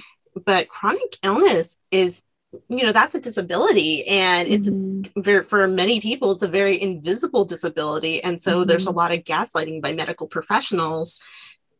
but 0.45 0.67
chronic 0.67 1.17
illness 1.23 1.77
is 1.91 2.23
you 2.69 2.83
know 2.83 2.91
that's 2.91 3.15
a 3.15 3.21
disability 3.21 4.05
and 4.07 4.47
it's 4.47 4.69
mm-hmm. 4.69 5.21
very, 5.21 5.43
for 5.43 5.67
many 5.67 5.99
people 5.99 6.31
it's 6.31 6.41
a 6.41 6.47
very 6.47 6.81
invisible 6.81 7.45
disability 7.45 8.23
and 8.23 8.39
so 8.39 8.59
mm-hmm. 8.59 8.67
there's 8.67 8.85
a 8.85 8.91
lot 8.91 9.11
of 9.11 9.23
gaslighting 9.23 9.81
by 9.81 9.93
medical 9.93 10.27
professionals 10.27 11.19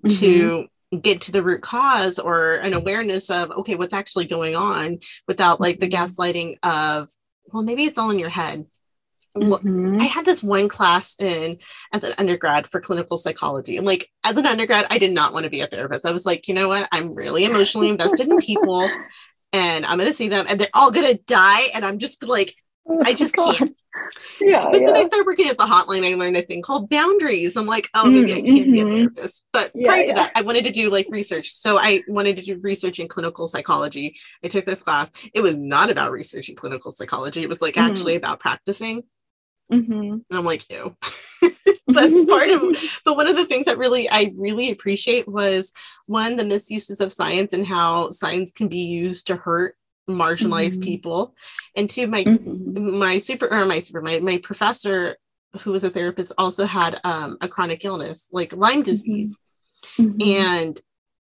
mm-hmm. 0.06 0.20
to 0.20 0.68
get 1.02 1.22
to 1.22 1.32
the 1.32 1.44
root 1.44 1.62
cause 1.62 2.20
or 2.20 2.56
an 2.56 2.74
awareness 2.74 3.30
of 3.30 3.52
okay 3.52 3.76
what's 3.76 3.94
actually 3.94 4.26
going 4.26 4.56
on 4.56 5.00
without 5.28 5.60
like 5.60 5.80
the 5.80 5.88
mm-hmm. 5.88 6.04
gaslighting 6.04 6.58
of 6.64 7.10
well 7.52 7.64
maybe 7.64 7.84
it's 7.84 7.98
all 7.98 8.12
in 8.12 8.20
your 8.20 8.30
head 8.30 8.66
Mm-hmm. 9.36 10.00
I 10.00 10.06
had 10.06 10.26
this 10.26 10.44
one 10.44 10.70
class 10.70 11.16
in 11.20 11.58
as 11.92 12.04
an 12.04 12.14
undergrad 12.20 12.68
for 12.68 12.80
clinical 12.80 13.18
psychology. 13.18 13.78
And 13.78 13.86
like 13.86 14.12
as 14.24 14.38
an 14.38 14.46
undergrad, 14.46 14.86
I 14.92 15.00
did 15.00 15.12
not 15.12 15.34
want 15.34 15.46
to 15.46 15.50
be 15.50 15.62
a 15.62 15.68
therapist. 15.68 16.06
I 16.06 16.12
was 16.12 16.26
like, 16.26 16.48
you 16.48 16.54
know 16.54 16.68
what? 16.68 16.88
I'm 16.92 17.16
really 17.16 17.46
emotionally 17.46 17.90
invested 17.90 18.28
in 18.28 18.38
people 18.38 18.88
and 19.54 19.86
I'm 19.86 19.98
gonna 19.98 20.14
see 20.14 20.28
them 20.28 20.46
and 20.50 20.60
they're 20.60 20.68
all 20.74 20.92
gonna 20.92 21.14
die. 21.14 21.62
And 21.76 21.86
I'm 21.86 22.00
just 22.00 22.24
like, 22.24 22.54
I 23.04 23.14
just 23.14 23.36
can't. 23.36 23.76
Yeah. 24.42 24.68
But 24.72 24.82
yeah. 24.82 24.88
then 24.88 24.96
I 24.98 25.08
started 25.08 25.26
working 25.26 25.48
at 25.50 25.58
the 25.58 25.64
hotline. 25.64 26.10
I 26.10 26.16
learned 26.16 26.36
a 26.38 26.42
thing 26.42 26.62
called 26.62 26.90
boundaries. 26.90 27.56
I'm 27.56 27.66
like, 27.66 27.90
oh, 27.94 28.06
maybe 28.10 28.32
mm-hmm. 28.32 28.38
I 28.38 28.42
can't 28.42 28.72
be 28.72 28.82
a 28.82 28.86
mm-hmm. 28.86 28.96
therapist. 28.98 29.48
But 29.54 29.72
yeah, 29.74 29.88
prior 29.88 30.08
to 30.08 30.14
that, 30.14 30.32
I 30.36 30.42
wanted 30.42 30.66
to 30.66 30.72
do 30.72 30.90
like 30.90 31.08
research. 31.10 31.52
So 31.52 31.78
I 31.78 32.02
wanted 32.08 32.38
to 32.38 32.44
do 32.44 32.60
research 32.60 33.00
in 33.00 33.08
clinical 33.08 33.48
psychology. 33.48 34.16
I 34.44 34.48
took 34.48 34.66
this 34.66 34.82
class. 34.82 35.12
It 35.34 35.42
was 35.42 35.56
not 35.56 35.90
about 35.90 36.12
researching 36.12 36.56
clinical 36.56 36.92
psychology. 36.92 37.44
It 37.44 37.50
was 37.50 37.62
like 37.62 37.76
mm-hmm. 37.76 37.90
actually 37.90 38.16
about 38.16 38.40
practicing. 38.40 39.04
Mm-hmm. 39.72 39.94
And 39.94 40.24
I'm 40.32 40.46
like, 40.46 40.70
ew. 40.72 40.96
but 41.88 42.28
part 42.28 42.50
of 42.50 43.02
but 43.06 43.16
one 43.16 43.28
of 43.28 43.36
the 43.36 43.46
things 43.46 43.66
that 43.66 43.78
really 43.78 44.10
I 44.10 44.34
really 44.36 44.72
appreciate 44.72 45.28
was 45.28 45.74
one, 46.08 46.38
the 46.38 46.46
misuses 46.46 47.02
of 47.02 47.14
science 47.14 47.54
and 47.54 47.66
how 47.66 48.10
science 48.10 48.52
can 48.52 48.68
be 48.68 48.82
used 48.82 49.28
to 49.28 49.36
hurt 49.36 49.76
marginalized 50.10 50.78
mm-hmm. 50.78 50.84
people. 50.84 51.36
And 51.76 51.90
two, 51.90 52.08
my 52.08 52.24
mm-hmm. 52.24 53.00
my 53.00 53.18
super 53.18 53.48
or 53.52 53.66
my 53.66 53.80
super 53.80 54.02
my, 54.02 54.20
my 54.20 54.38
professor 54.38 55.18
who 55.62 55.72
was 55.72 55.84
a 55.84 55.90
therapist 55.90 56.34
also 56.38 56.66
had 56.66 57.00
um, 57.04 57.38
a 57.42 57.48
chronic 57.48 57.86
illness 57.86 58.28
like 58.32 58.54
Lyme 58.54 58.76
mm-hmm. 58.76 58.84
disease. 58.84 59.40
Mm-hmm. 59.98 60.22
And 60.22 60.82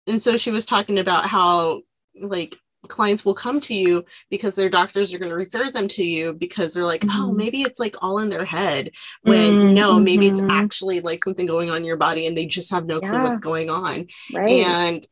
and 0.08 0.22
so 0.22 0.38
she 0.38 0.52
was 0.52 0.66
talking 0.66 1.00
about 1.00 1.26
how 1.26 1.82
like 2.20 2.58
clients 2.86 3.26
will 3.26 3.34
come 3.34 3.60
to 3.62 3.74
you 3.74 4.06
because 4.30 4.56
their 4.56 4.70
doctors 4.70 5.14
are 5.14 5.20
going 5.20 5.32
to 5.32 5.36
refer 5.36 5.72
them 5.72 5.88
to 5.90 6.06
you 6.06 6.34
because 6.34 6.74
they're 6.74 6.86
like, 6.86 7.04
oh, 7.06 7.08
mm-hmm. 7.08 7.22
oh, 7.22 7.34
maybe 7.34 7.62
it's 7.62 7.80
like 7.80 7.96
all 8.02 8.20
in 8.20 8.30
their 8.30 8.46
head. 8.46 8.92
When 9.24 9.54
mm-hmm. 9.54 9.74
no, 9.74 10.00
maybe 10.00 10.28
it's 10.28 10.40
mm-hmm. 10.40 10.52
actually 10.52 11.02
like 11.02 11.24
something 11.24 11.46
going 11.46 11.70
on 11.70 11.78
in 11.78 11.86
your 11.86 11.98
body 11.98 12.28
and 12.28 12.38
they 12.38 12.46
just 12.46 12.72
have 12.72 12.86
no 12.86 13.00
clue 13.00 13.22
what's 13.22 13.40
going 13.40 13.70
on. 13.70 14.08
Right. 14.34 14.50
And 14.50 15.08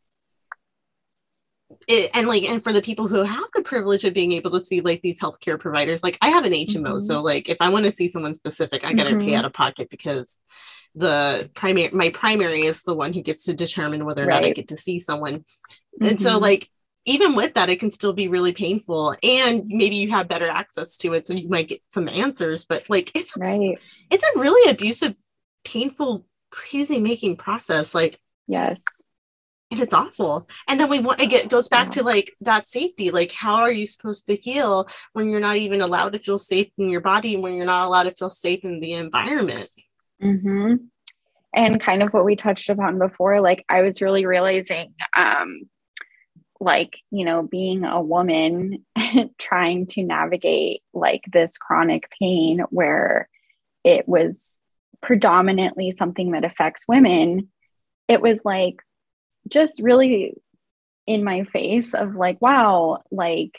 it, 1.87 2.11
and 2.15 2.27
like 2.27 2.43
and 2.43 2.63
for 2.63 2.73
the 2.73 2.81
people 2.81 3.07
who 3.07 3.23
have 3.23 3.45
the 3.53 3.61
privilege 3.61 4.03
of 4.03 4.13
being 4.13 4.31
able 4.33 4.51
to 4.51 4.63
see 4.63 4.81
like 4.81 5.01
these 5.01 5.19
healthcare 5.19 5.59
providers 5.59 6.03
like 6.03 6.17
i 6.21 6.29
have 6.29 6.45
an 6.45 6.53
hmo 6.53 6.83
mm-hmm. 6.83 6.99
so 6.99 7.21
like 7.21 7.49
if 7.49 7.57
i 7.59 7.69
want 7.69 7.85
to 7.85 7.91
see 7.91 8.07
someone 8.07 8.33
specific 8.33 8.85
i 8.85 8.93
gotta 8.93 9.11
mm-hmm. 9.11 9.27
pay 9.27 9.35
out 9.35 9.45
of 9.45 9.53
pocket 9.53 9.89
because 9.89 10.39
the 10.95 11.49
primary 11.55 11.89
my 11.91 12.09
primary 12.11 12.61
is 12.61 12.83
the 12.83 12.93
one 12.93 13.13
who 13.13 13.21
gets 13.21 13.43
to 13.45 13.53
determine 13.53 14.05
whether 14.05 14.23
or 14.23 14.27
right. 14.27 14.43
not 14.43 14.47
i 14.47 14.51
get 14.51 14.67
to 14.67 14.77
see 14.77 14.99
someone 14.99 15.39
mm-hmm. 15.39 16.05
and 16.05 16.21
so 16.21 16.31
mm-hmm. 16.31 16.43
like 16.43 16.69
even 17.05 17.35
with 17.35 17.53
that, 17.55 17.69
it 17.69 17.79
can 17.79 17.91
still 17.91 18.13
be 18.13 18.27
really 18.27 18.53
painful. 18.53 19.15
And 19.23 19.63
maybe 19.67 19.95
you 19.95 20.11
have 20.11 20.27
better 20.27 20.47
access 20.47 20.95
to 20.97 21.13
it. 21.13 21.27
So 21.27 21.33
you 21.33 21.49
might 21.49 21.67
get 21.67 21.81
some 21.91 22.07
answers, 22.07 22.65
but 22.65 22.89
like 22.89 23.11
it's 23.15 23.35
right. 23.37 23.77
It's 24.09 24.23
a 24.23 24.39
really 24.39 24.71
abusive, 24.71 25.15
painful, 25.65 26.25
crazy 26.49 26.99
making 26.99 27.37
process. 27.37 27.93
Like, 27.93 28.19
yes. 28.47 28.83
And 29.71 29.81
it's 29.81 29.93
awful. 29.93 30.47
And 30.69 30.79
then 30.79 30.89
we 30.89 30.99
want 30.99 31.21
it 31.21 31.49
goes 31.49 31.67
back 31.67 31.87
yeah. 31.87 31.91
to 31.91 32.03
like 32.03 32.31
that 32.41 32.65
safety. 32.65 33.11
Like, 33.11 33.33
how 33.33 33.55
are 33.55 33.71
you 33.71 33.87
supposed 33.87 34.27
to 34.27 34.35
heal 34.35 34.87
when 35.13 35.29
you're 35.29 35.41
not 35.41 35.57
even 35.57 35.81
allowed 35.81 36.13
to 36.13 36.19
feel 36.19 36.37
safe 36.37 36.69
in 36.77 36.89
your 36.89 37.01
body, 37.01 37.35
when 37.37 37.55
you're 37.55 37.65
not 37.65 37.87
allowed 37.87 38.03
to 38.03 38.13
feel 38.13 38.29
safe 38.29 38.59
in 38.63 38.79
the 38.79 38.93
environment? 38.93 39.67
Mm-hmm. 40.21 40.75
And 41.55 41.81
kind 41.81 42.01
of 42.01 42.13
what 42.13 42.23
we 42.23 42.35
touched 42.35 42.69
upon 42.69 42.97
before, 42.97 43.41
like 43.41 43.65
I 43.67 43.81
was 43.81 44.01
really 44.01 44.25
realizing 44.25 44.93
um 45.17 45.63
like 46.63 46.99
you 47.11 47.25
know 47.25 47.43
being 47.43 47.83
a 47.83 48.01
woman 48.01 48.85
trying 49.37 49.85
to 49.85 50.03
navigate 50.03 50.81
like 50.93 51.23
this 51.31 51.57
chronic 51.57 52.09
pain 52.19 52.61
where 52.69 53.29
it 53.83 54.07
was 54.07 54.59
predominantly 55.01 55.91
something 55.91 56.31
that 56.31 56.45
affects 56.45 56.85
women 56.87 57.49
it 58.07 58.21
was 58.21 58.45
like 58.45 58.81
just 59.49 59.81
really 59.81 60.35
in 61.05 61.23
my 61.23 61.43
face 61.43 61.93
of 61.93 62.15
like 62.15 62.41
wow 62.41 63.01
like 63.11 63.51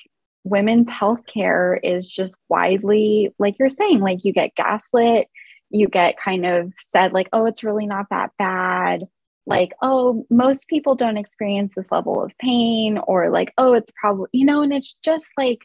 women's 0.44 0.88
healthcare 0.90 1.78
is 1.82 2.08
just 2.08 2.36
widely 2.48 3.34
like 3.38 3.58
you're 3.58 3.70
saying 3.70 4.00
like 4.00 4.24
you 4.24 4.32
get 4.32 4.54
gaslit 4.54 5.28
you 5.70 5.88
get 5.88 6.18
kind 6.18 6.46
of 6.46 6.72
said 6.78 7.12
like 7.12 7.28
oh 7.32 7.46
it's 7.46 7.64
really 7.64 7.86
not 7.86 8.06
that 8.10 8.30
bad 8.38 9.04
like, 9.46 9.72
oh, 9.82 10.26
most 10.30 10.68
people 10.68 10.94
don't 10.94 11.18
experience 11.18 11.74
this 11.74 11.92
level 11.92 12.22
of 12.22 12.32
pain, 12.38 12.98
or 13.06 13.30
like, 13.30 13.52
oh, 13.58 13.74
it's 13.74 13.92
probably, 14.00 14.28
you 14.32 14.46
know, 14.46 14.62
and 14.62 14.72
it's 14.72 14.94
just 15.04 15.32
like, 15.36 15.58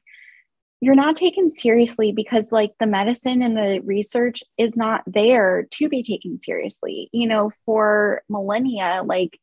you're 0.81 0.95
not 0.95 1.15
taken 1.15 1.49
seriously 1.49 2.13
because 2.13 2.51
like 2.51 2.71
the 2.79 2.85
medicine 2.85 3.41
and 3.41 3.57
the 3.57 3.81
research 3.83 4.43
is 4.57 4.77
not 4.77 5.03
there 5.05 5.67
to 5.71 5.89
be 5.89 6.01
taken 6.01 6.39
seriously. 6.39 7.09
You 7.11 7.27
know, 7.27 7.51
for 7.65 8.23
millennia, 8.29 9.03
like 9.05 9.37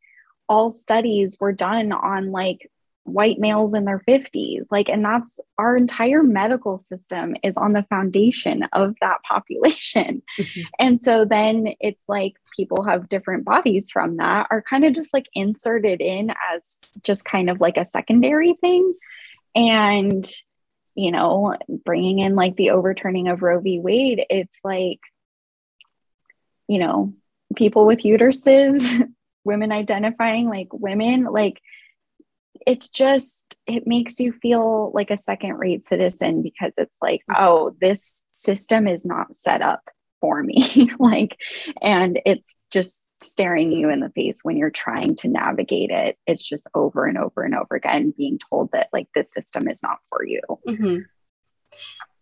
all 0.49 0.73
studies 0.73 1.37
were 1.39 1.53
done 1.53 1.93
on 1.93 2.33
like 2.33 2.71
white 3.07 3.39
males 3.39 3.75
in 3.75 3.85
their 3.85 4.03
50s 4.09 4.67
like 4.71 4.89
and 4.89 5.05
that's 5.05 5.39
our 5.59 5.77
entire 5.77 6.23
medical 6.23 6.79
system 6.79 7.37
is 7.43 7.57
on 7.57 7.73
the 7.73 7.85
foundation 7.85 8.65
of 8.73 8.95
that 9.01 9.19
population. 9.29 10.23
Mm-hmm. 10.37 10.63
and 10.79 11.01
so 11.01 11.25
then 11.25 11.69
it's 11.81 12.03
like 12.09 12.35
people 12.55 12.83
have 12.83 13.09
different 13.09 13.45
bodies 13.45 13.91
from 13.91 14.19
that 14.19 14.47
are 14.51 14.61
kind 14.61 14.85
of 14.85 14.93
just 14.93 15.15
like 15.15 15.27
inserted 15.35 16.03
in 16.03 16.31
as 16.53 16.93
just 17.03 17.25
kind 17.25 17.49
of 17.49 17.61
like 17.61 17.79
a 17.79 17.85
secondary 17.85 18.55
thing. 18.55 18.95
And 19.55 20.31
you 20.97 21.13
know 21.13 21.55
bringing 21.85 22.19
in 22.19 22.35
like 22.35 22.57
the 22.57 22.71
overturning 22.71 23.29
of 23.29 23.43
roe 23.43 23.61
v. 23.61 23.79
Wade 23.79 24.25
it's 24.29 24.59
like 24.65 24.99
you 26.67 26.81
know 26.81 27.15
people 27.55 27.87
with 27.87 28.01
uteruses 28.01 29.09
women 29.45 29.71
identifying 29.71 30.49
like 30.49 30.69
women 30.73 31.25
like 31.25 31.61
it's 32.67 32.89
just 32.89 33.57
it 33.67 33.87
makes 33.87 34.21
you 34.21 34.33
feel 34.33 34.93
like 34.95 35.11
a 35.11 35.17
second 35.17 35.55
rate 35.59 35.85
citizen 35.85 36.43
because 36.43 36.75
it's 36.77 36.97
like 37.01 37.23
oh 37.35 37.75
this 37.81 38.25
system 38.29 38.87
is 38.87 39.05
not 39.05 39.35
set 39.35 39.63
up 39.63 39.83
for 40.21 40.43
me. 40.43 40.91
Like 40.99 41.41
and 41.83 42.21
it's 42.25 42.55
just 42.71 43.09
staring 43.23 43.73
you 43.73 43.91
in 43.91 44.01
the 44.01 44.11
face 44.11 44.41
when 44.43 44.57
you're 44.57 44.71
trying 44.71 45.15
to 45.17 45.29
navigate 45.29 45.91
it. 45.91 46.19
It's 46.27 46.47
just 46.47 46.67
over 46.75 47.07
and 47.07 47.19
over 47.19 47.43
and 47.43 47.55
over 47.55 47.75
again 47.75 48.15
being 48.17 48.39
told 48.39 48.73
that 48.73 48.89
like 48.93 49.09
this 49.15 49.33
system 49.33 49.69
is 49.69 49.83
not 49.83 49.99
for 50.09 50.25
you. 50.25 50.41
Mm-hmm. 50.67 50.99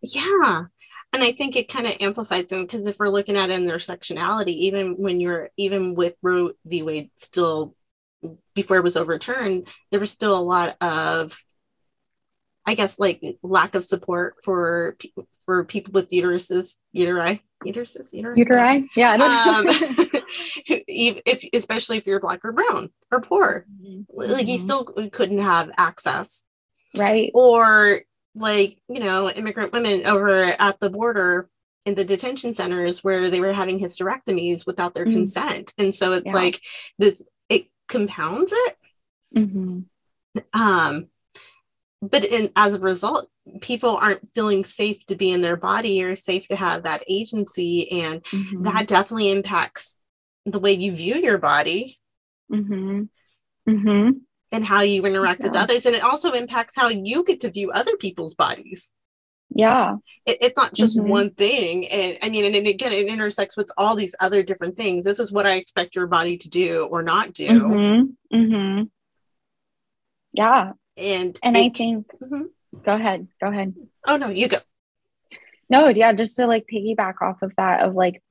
yeah. 0.02 0.64
And 1.12 1.22
i 1.22 1.30
think 1.30 1.54
it 1.54 1.68
kind 1.68 1.86
of 1.86 1.96
amplifies 2.00 2.46
them 2.46 2.62
because 2.62 2.86
if 2.88 2.98
we're 2.98 3.08
looking 3.08 3.36
at 3.36 3.50
intersectionality 3.50 4.48
even 4.48 4.96
when 4.96 5.20
you're 5.20 5.50
even 5.56 5.94
with 5.94 6.14
roe 6.22 6.50
v. 6.66 6.82
Wade 6.82 7.10
still 7.14 7.76
before 8.54 8.76
it 8.76 8.84
was 8.84 8.96
overturned, 8.96 9.68
there 9.90 10.00
was 10.00 10.10
still 10.10 10.36
a 10.36 10.40
lot 10.40 10.76
of, 10.80 11.42
I 12.66 12.74
guess, 12.74 12.98
like 12.98 13.22
lack 13.42 13.74
of 13.74 13.84
support 13.84 14.36
for 14.44 14.96
for 15.44 15.64
people 15.64 15.92
with 15.92 16.10
uteruses, 16.10 16.76
uteri, 16.96 17.40
uteruses, 17.64 18.14
uteri, 18.14 18.36
uteri. 18.38 18.88
Yeah, 18.96 19.12
um, 19.14 19.66
if 20.68 21.44
especially 21.52 21.98
if 21.98 22.06
you're 22.06 22.20
black 22.20 22.44
or 22.44 22.52
brown 22.52 22.90
or 23.10 23.20
poor, 23.20 23.66
mm-hmm. 23.70 24.02
like 24.08 24.46
you 24.46 24.54
mm-hmm. 24.54 24.64
still 24.64 24.84
couldn't 25.10 25.40
have 25.40 25.70
access, 25.76 26.44
right? 26.96 27.30
Or 27.34 28.00
like 28.34 28.78
you 28.88 29.00
know, 29.00 29.30
immigrant 29.30 29.72
women 29.72 30.06
over 30.06 30.54
at 30.58 30.80
the 30.80 30.90
border 30.90 31.48
in 31.84 31.94
the 31.94 32.04
detention 32.04 32.54
centers 32.54 33.04
where 33.04 33.28
they 33.28 33.40
were 33.40 33.52
having 33.52 33.78
hysterectomies 33.78 34.66
without 34.66 34.94
their 34.94 35.04
mm-hmm. 35.04 35.16
consent 35.16 35.72
and 35.78 35.94
so 35.94 36.14
it's 36.14 36.26
yeah. 36.26 36.32
like 36.32 36.60
this 36.98 37.22
compounds 37.88 38.52
it. 38.54 38.76
Mm-hmm. 39.36 39.80
Um, 40.60 41.08
but 42.02 42.24
in, 42.24 42.50
as 42.56 42.74
a 42.74 42.80
result, 42.80 43.28
people 43.60 43.96
aren't 43.96 44.28
feeling 44.34 44.64
safe 44.64 45.04
to 45.06 45.16
be 45.16 45.30
in 45.32 45.42
their 45.42 45.56
body 45.56 46.02
or 46.02 46.16
safe 46.16 46.48
to 46.48 46.56
have 46.56 46.84
that 46.84 47.04
agency. 47.08 47.90
And 48.02 48.22
mm-hmm. 48.22 48.62
that 48.64 48.86
definitely 48.86 49.30
impacts 49.30 49.98
the 50.44 50.58
way 50.58 50.72
you 50.72 50.94
view 50.94 51.16
your 51.16 51.38
body 51.38 51.98
mm-hmm. 52.52 53.04
Mm-hmm. 53.68 54.10
and 54.52 54.64
how 54.64 54.82
you 54.82 55.04
interact 55.04 55.40
yeah. 55.40 55.48
with 55.48 55.56
others. 55.56 55.86
And 55.86 55.94
it 55.94 56.02
also 56.02 56.32
impacts 56.32 56.74
how 56.76 56.88
you 56.88 57.24
get 57.24 57.40
to 57.40 57.50
view 57.50 57.70
other 57.70 57.96
people's 57.96 58.34
bodies 58.34 58.92
yeah 59.54 59.96
it, 60.26 60.38
it's 60.40 60.56
not 60.56 60.74
just 60.74 60.98
mm-hmm. 60.98 61.08
one 61.08 61.30
thing 61.30 61.86
and 61.88 62.18
i 62.22 62.28
mean 62.28 62.44
and, 62.44 62.54
and, 62.54 62.66
again 62.66 62.92
it 62.92 63.06
intersects 63.06 63.56
with 63.56 63.70
all 63.76 63.94
these 63.94 64.14
other 64.20 64.42
different 64.42 64.76
things 64.76 65.04
this 65.04 65.18
is 65.18 65.32
what 65.32 65.46
i 65.46 65.54
expect 65.54 65.94
your 65.94 66.06
body 66.06 66.36
to 66.36 66.50
do 66.50 66.86
or 66.90 67.02
not 67.02 67.32
do 67.32 67.48
mm-hmm. 67.48 68.36
Mm-hmm. 68.36 68.82
yeah 70.32 70.72
and 70.96 71.38
and 71.42 71.56
it, 71.56 71.60
i 71.60 71.68
think 71.70 72.06
mm-hmm. 72.20 72.42
go 72.84 72.94
ahead 72.94 73.28
go 73.40 73.48
ahead 73.48 73.74
oh 74.06 74.16
no 74.16 74.28
you 74.28 74.48
go 74.48 74.58
no 75.70 75.88
yeah 75.88 76.12
just 76.12 76.36
to 76.36 76.46
like 76.46 76.66
piggyback 76.72 77.14
off 77.22 77.40
of 77.42 77.52
that 77.56 77.82
of 77.82 77.94
like 77.94 78.22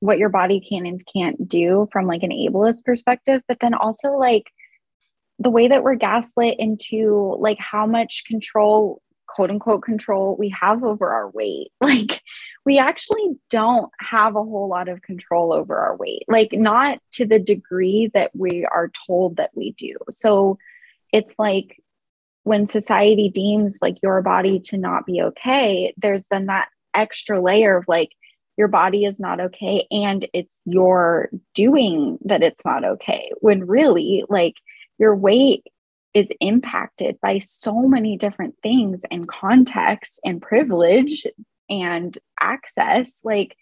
what 0.00 0.18
your 0.18 0.28
body 0.28 0.60
can 0.60 0.84
and 0.84 1.06
can't 1.10 1.48
do 1.48 1.88
from 1.92 2.06
like 2.06 2.22
an 2.22 2.30
ableist 2.30 2.84
perspective 2.84 3.40
but 3.48 3.58
then 3.60 3.72
also 3.72 4.10
like 4.10 4.44
the 5.38 5.50
way 5.50 5.68
that 5.68 5.82
we're 5.82 5.94
gaslit 5.94 6.58
into 6.58 7.36
like 7.38 7.58
how 7.58 7.86
much 7.86 8.24
control 8.26 9.00
quote 9.36 9.50
unquote 9.50 9.82
control 9.82 10.34
we 10.38 10.48
have 10.48 10.82
over 10.82 11.12
our 11.12 11.28
weight. 11.30 11.70
Like 11.82 12.22
we 12.64 12.78
actually 12.78 13.36
don't 13.48 13.92
have 14.00 14.34
a 14.34 14.42
whole 14.42 14.68
lot 14.68 14.88
of 14.88 15.02
control 15.02 15.52
over 15.52 15.76
our 15.78 15.94
weight, 15.96 16.24
like 16.26 16.52
not 16.52 16.98
to 17.12 17.26
the 17.26 17.38
degree 17.38 18.10
that 18.12 18.32
we 18.34 18.64
are 18.64 18.90
told 19.06 19.36
that 19.36 19.50
we 19.54 19.72
do. 19.72 19.94
So 20.10 20.58
it's 21.12 21.38
like 21.38 21.80
when 22.42 22.66
society 22.66 23.28
deems 23.28 23.78
like 23.80 24.02
your 24.02 24.20
body 24.22 24.58
to 24.60 24.78
not 24.78 25.06
be 25.06 25.22
okay, 25.22 25.94
there's 25.96 26.26
then 26.28 26.46
that 26.46 26.68
extra 26.94 27.40
layer 27.40 27.76
of 27.76 27.84
like, 27.86 28.10
your 28.56 28.68
body 28.68 29.04
is 29.04 29.20
not 29.20 29.38
okay 29.38 29.86
and 29.90 30.26
it's 30.32 30.62
your 30.64 31.28
doing 31.54 32.18
that 32.24 32.42
it's 32.42 32.64
not 32.64 32.86
okay 32.86 33.30
when 33.42 33.66
really 33.66 34.24
like 34.30 34.54
your 34.98 35.14
weight 35.14 35.62
is 36.16 36.32
impacted 36.40 37.18
by 37.20 37.36
so 37.36 37.82
many 37.82 38.16
different 38.16 38.54
things 38.62 39.02
and 39.10 39.28
context 39.28 40.18
and 40.24 40.40
privilege 40.40 41.26
and 41.68 42.16
access 42.40 43.20
like 43.22 43.54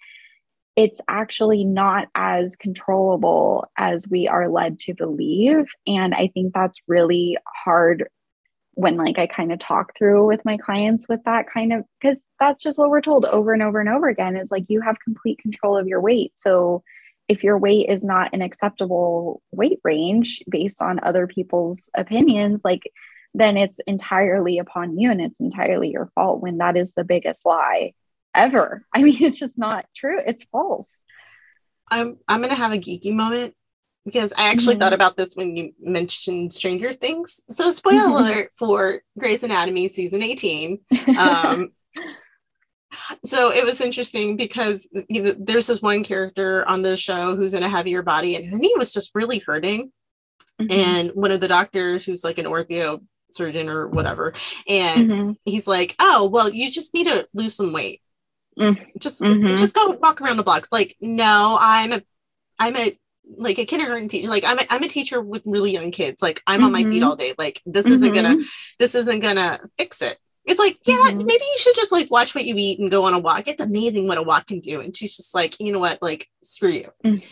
it's 0.77 1.01
actually 1.09 1.65
not 1.65 2.07
as 2.15 2.55
controllable 2.55 3.69
as 3.77 4.09
we 4.09 4.29
are 4.29 4.49
led 4.49 4.79
to 4.79 4.95
believe. 4.95 5.67
And 5.89 6.15
i 6.15 6.29
think 6.29 6.55
that's 6.55 6.79
really 6.87 7.37
hard 7.65 8.09
when 8.75 8.97
like 8.97 9.19
i 9.19 9.27
kind 9.27 9.53
of 9.53 9.59
talk 9.59 9.93
through 9.99 10.25
with 10.25 10.45
my 10.45 10.57
clients 10.57 11.09
with 11.09 11.25
that 11.25 11.47
kind 11.53 11.73
of 11.73 11.85
because 12.01 12.21
that's 12.39 12.63
just 12.63 12.79
what 12.79 12.91
we're 12.91 13.01
told 13.01 13.25
over 13.25 13.53
and 13.53 13.65
over 13.65 13.81
and 13.81 13.89
over 13.89 14.09
again 14.09 14.37
is 14.37 14.53
like 14.53 14.65
you 14.69 14.81
have 14.81 14.97
complete 15.01 15.39
control 15.41 15.77
of 15.77 15.89
your 15.89 16.01
weight. 16.01 16.31
So 16.37 16.85
if 17.29 17.43
your 17.43 17.59
weight 17.59 17.89
is 17.89 18.05
not 18.05 18.35
an 18.35 18.43
acceptable 18.43 19.43
weight 19.51 19.81
range 19.83 20.43
based 20.49 20.83
on 20.83 21.01
other 21.03 21.27
people's 21.27 21.91
opinions, 21.97 22.63
like 22.65 22.91
then 23.35 23.57
it's 23.57 23.81
entirely 23.87 24.59
upon 24.59 24.99
you 24.99 25.11
and 25.11 25.21
it's 25.21 25.41
entirely 25.41 25.91
your 25.91 26.11
fault 26.15 26.41
when 26.41 26.59
that 26.59 26.77
is 26.77 26.95
the 26.95 27.05
biggest 27.05 27.45
lie 27.45 27.93
ever. 28.35 28.85
I 28.95 29.03
mean, 29.03 29.23
it's 29.23 29.39
just 29.39 29.59
not 29.59 29.87
true. 29.95 30.21
It's 30.25 30.45
false. 30.45 31.03
I'm 31.91 32.19
I'm 32.29 32.41
gonna 32.41 32.55
have 32.55 32.73
a 32.73 32.79
geeky 32.79 33.15
moment 33.15 33.55
because 34.05 34.33
I 34.37 34.51
actually 34.51 34.75
mm-hmm. 34.75 34.83
thought 34.83 34.93
about 34.93 35.17
this 35.17 35.35
when 35.35 35.57
you 35.57 35.73
mentioned 35.81 36.53
Stranger 36.53 36.93
Things. 36.93 37.43
So 37.49 37.71
spoiler 37.71 38.07
alert 38.09 38.51
for 38.57 39.03
Grey's 39.19 39.43
Anatomy 39.43 39.89
season 39.89 40.23
18. 40.23 40.79
Um, 41.19 41.71
so 43.25 43.51
it 43.51 43.65
was 43.65 43.81
interesting 43.81 44.37
because 44.37 44.89
you 45.09 45.23
know, 45.23 45.35
there's 45.39 45.67
this 45.67 45.83
one 45.83 46.03
character 46.05 46.67
on 46.69 46.83
the 46.83 46.97
show 46.97 47.37
who's 47.37 47.55
in 47.55 47.63
a 47.63 47.69
heavier 47.69 48.03
body 48.03 48.37
and 48.37 48.61
he 48.61 48.73
was 48.77 48.93
just 48.93 49.11
really 49.15 49.39
hurting 49.39 49.91
mm-hmm. 50.61 50.71
and 50.71 51.11
one 51.11 51.33
of 51.33 51.41
the 51.41 51.49
doctors 51.49 52.05
who's 52.05 52.25
like 52.25 52.39
an 52.39 52.47
ortho 52.47 53.01
surgeon 53.33 53.69
or 53.69 53.89
whatever. 53.89 54.33
And 54.69 55.11
mm-hmm. 55.11 55.33
he's 55.45 55.67
like, 55.67 55.95
Oh, 56.01 56.29
well, 56.33 56.51
you 56.51 56.71
just 56.71 56.95
need 56.95 57.07
to 57.07 57.27
lose 57.35 57.55
some 57.55 57.73
weight. 57.73 58.01
Mm. 58.59 58.87
Just 58.99 59.21
mm-hmm. 59.21 59.57
just 59.57 59.75
go 59.75 59.99
walk 60.01 60.21
around 60.21 60.37
the 60.37 60.43
block. 60.45 60.69
like, 60.71 60.97
no, 61.01 61.57
I'm 61.61 61.93
a 61.93 62.03
I'm 62.59 62.77
a 62.77 62.97
like 63.37 63.59
a 63.59 63.65
kindergarten 63.65 64.09
teacher. 64.09 64.29
Like 64.29 64.45
I'm 64.47 64.59
a, 64.59 64.63
I'm 64.71 64.83
a 64.83 64.89
teacher 64.89 65.21
with 65.21 65.43
really 65.47 65.73
young 65.73 65.91
kids. 65.91 66.23
Like 66.23 66.43
I'm 66.47 66.59
mm-hmm. 66.59 66.67
on 66.67 66.73
my 66.73 66.83
feet 66.85 67.01
mm-hmm. 67.01 67.05
all 67.05 67.17
day. 67.17 67.35
Like 67.37 67.61
this 67.67 67.87
isn't 67.87 68.15
gonna 68.15 68.37
mm-hmm. 68.37 68.49
this 68.79 68.95
isn't 68.95 69.21
gonna 69.21 69.61
fix 69.77 70.03
it. 70.03 70.17
It's 70.45 70.59
like, 70.59 70.79
yeah, 70.85 70.97
mm-hmm. 70.97 71.19
maybe 71.19 71.45
you 71.45 71.59
should 71.59 71.75
just 71.75 71.93
like 71.93 72.11
watch 72.11 72.35
what 72.35 72.45
you 72.45 72.55
eat 72.57 72.79
and 72.79 72.91
go 72.91 73.05
on 73.05 73.15
a 73.15 73.19
walk. 73.19 73.49
It's 73.49 73.63
amazing 73.63 74.09
what 74.09 74.19
a 74.19 74.23
walk 74.23 74.47
can 74.47 74.61
do. 74.61 74.81
And 74.81 74.97
she's 74.97 75.17
just 75.17 75.35
like, 75.35 75.59
you 75.59 75.73
know 75.73 75.79
what, 75.79 76.03
like 76.03 76.29
screw 76.43 76.71
you. 76.71 76.91
Mm 77.05 77.25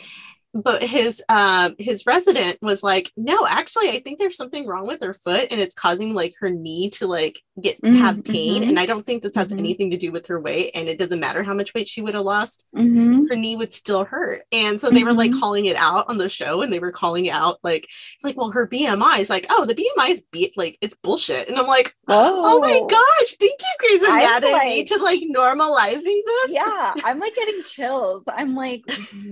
but 0.55 0.83
his 0.83 1.23
um 1.29 1.75
his 1.79 2.05
resident 2.07 2.59
was 2.61 2.83
like 2.83 3.11
no 3.17 3.47
actually 3.47 3.89
i 3.89 4.01
think 4.01 4.19
there's 4.19 4.37
something 4.37 4.67
wrong 4.67 4.87
with 4.87 5.03
her 5.03 5.15
foot 5.15 5.47
and 5.51 5.61
it's 5.61 5.75
causing 5.75 6.15
like 6.15 6.35
her 6.39 6.51
knee 6.51 6.91
to 6.91 7.07
like 7.07 7.41
get 7.61 7.81
mm-hmm, 7.81 7.97
have 7.97 8.23
pain 8.25 8.61
mm-hmm. 8.61 8.71
and 8.71 8.79
i 8.79 8.87
don't 8.87 9.07
think 9.07 9.23
this 9.23 9.35
has 9.35 9.49
mm-hmm. 9.49 9.59
anything 9.59 9.91
to 9.91 9.97
do 9.97 10.13
with 10.13 10.27
her 10.27 10.41
weight 10.41 10.71
and 10.75 10.89
it 10.89 10.99
doesn't 10.99 11.21
matter 11.21 11.43
how 11.43 11.55
much 11.55 11.73
weight 11.75 11.89
she 11.89 12.03
would 12.03 12.15
have 12.15 12.25
lost 12.25 12.67
mm-hmm. 12.75 13.27
her 13.29 13.37
knee 13.37 13.57
would 13.57 13.73
still 13.73 14.05
hurt 14.05 14.43
and 14.53 14.81
so 14.81 14.91
they 14.91 15.05
were 15.05 15.15
like 15.15 15.31
mm-hmm. 15.31 15.41
calling 15.41 15.67
it 15.67 15.77
out 15.77 16.05
on 16.09 16.19
the 16.19 16.29
show 16.29 16.61
and 16.61 16.73
they 16.73 16.79
were 16.79 16.93
calling 16.93 17.31
out 17.31 17.59
like 17.63 17.89
like 18.23 18.37
well 18.37 18.51
her 18.51 18.69
bmi 18.69 19.19
is 19.19 19.31
like 19.31 19.47
oh 19.51 19.65
the 19.65 19.75
bmi 19.75 20.11
is 20.11 20.23
be- 20.33 20.53
like 20.57 20.77
it's 20.81 20.95
bullshit 20.95 21.49
and 21.49 21.57
i'm 21.57 21.67
like 21.67 21.95
oh, 22.09 22.43
oh 22.45 22.61
my 22.61 22.81
gosh 22.89 23.37
thank 23.39 23.59
you 23.61 23.67
Grey's 23.79 24.03
Anatomy 24.03 24.53
like, 24.53 24.87
to 24.87 24.97
like 24.99 25.21
normalizing 25.35 26.21
this 26.27 26.53
yeah 26.53 26.95
i'm 27.05 27.19
like 27.19 27.35
getting 27.35 27.63
chills 27.67 28.25
i'm 28.29 28.55
like 28.55 28.83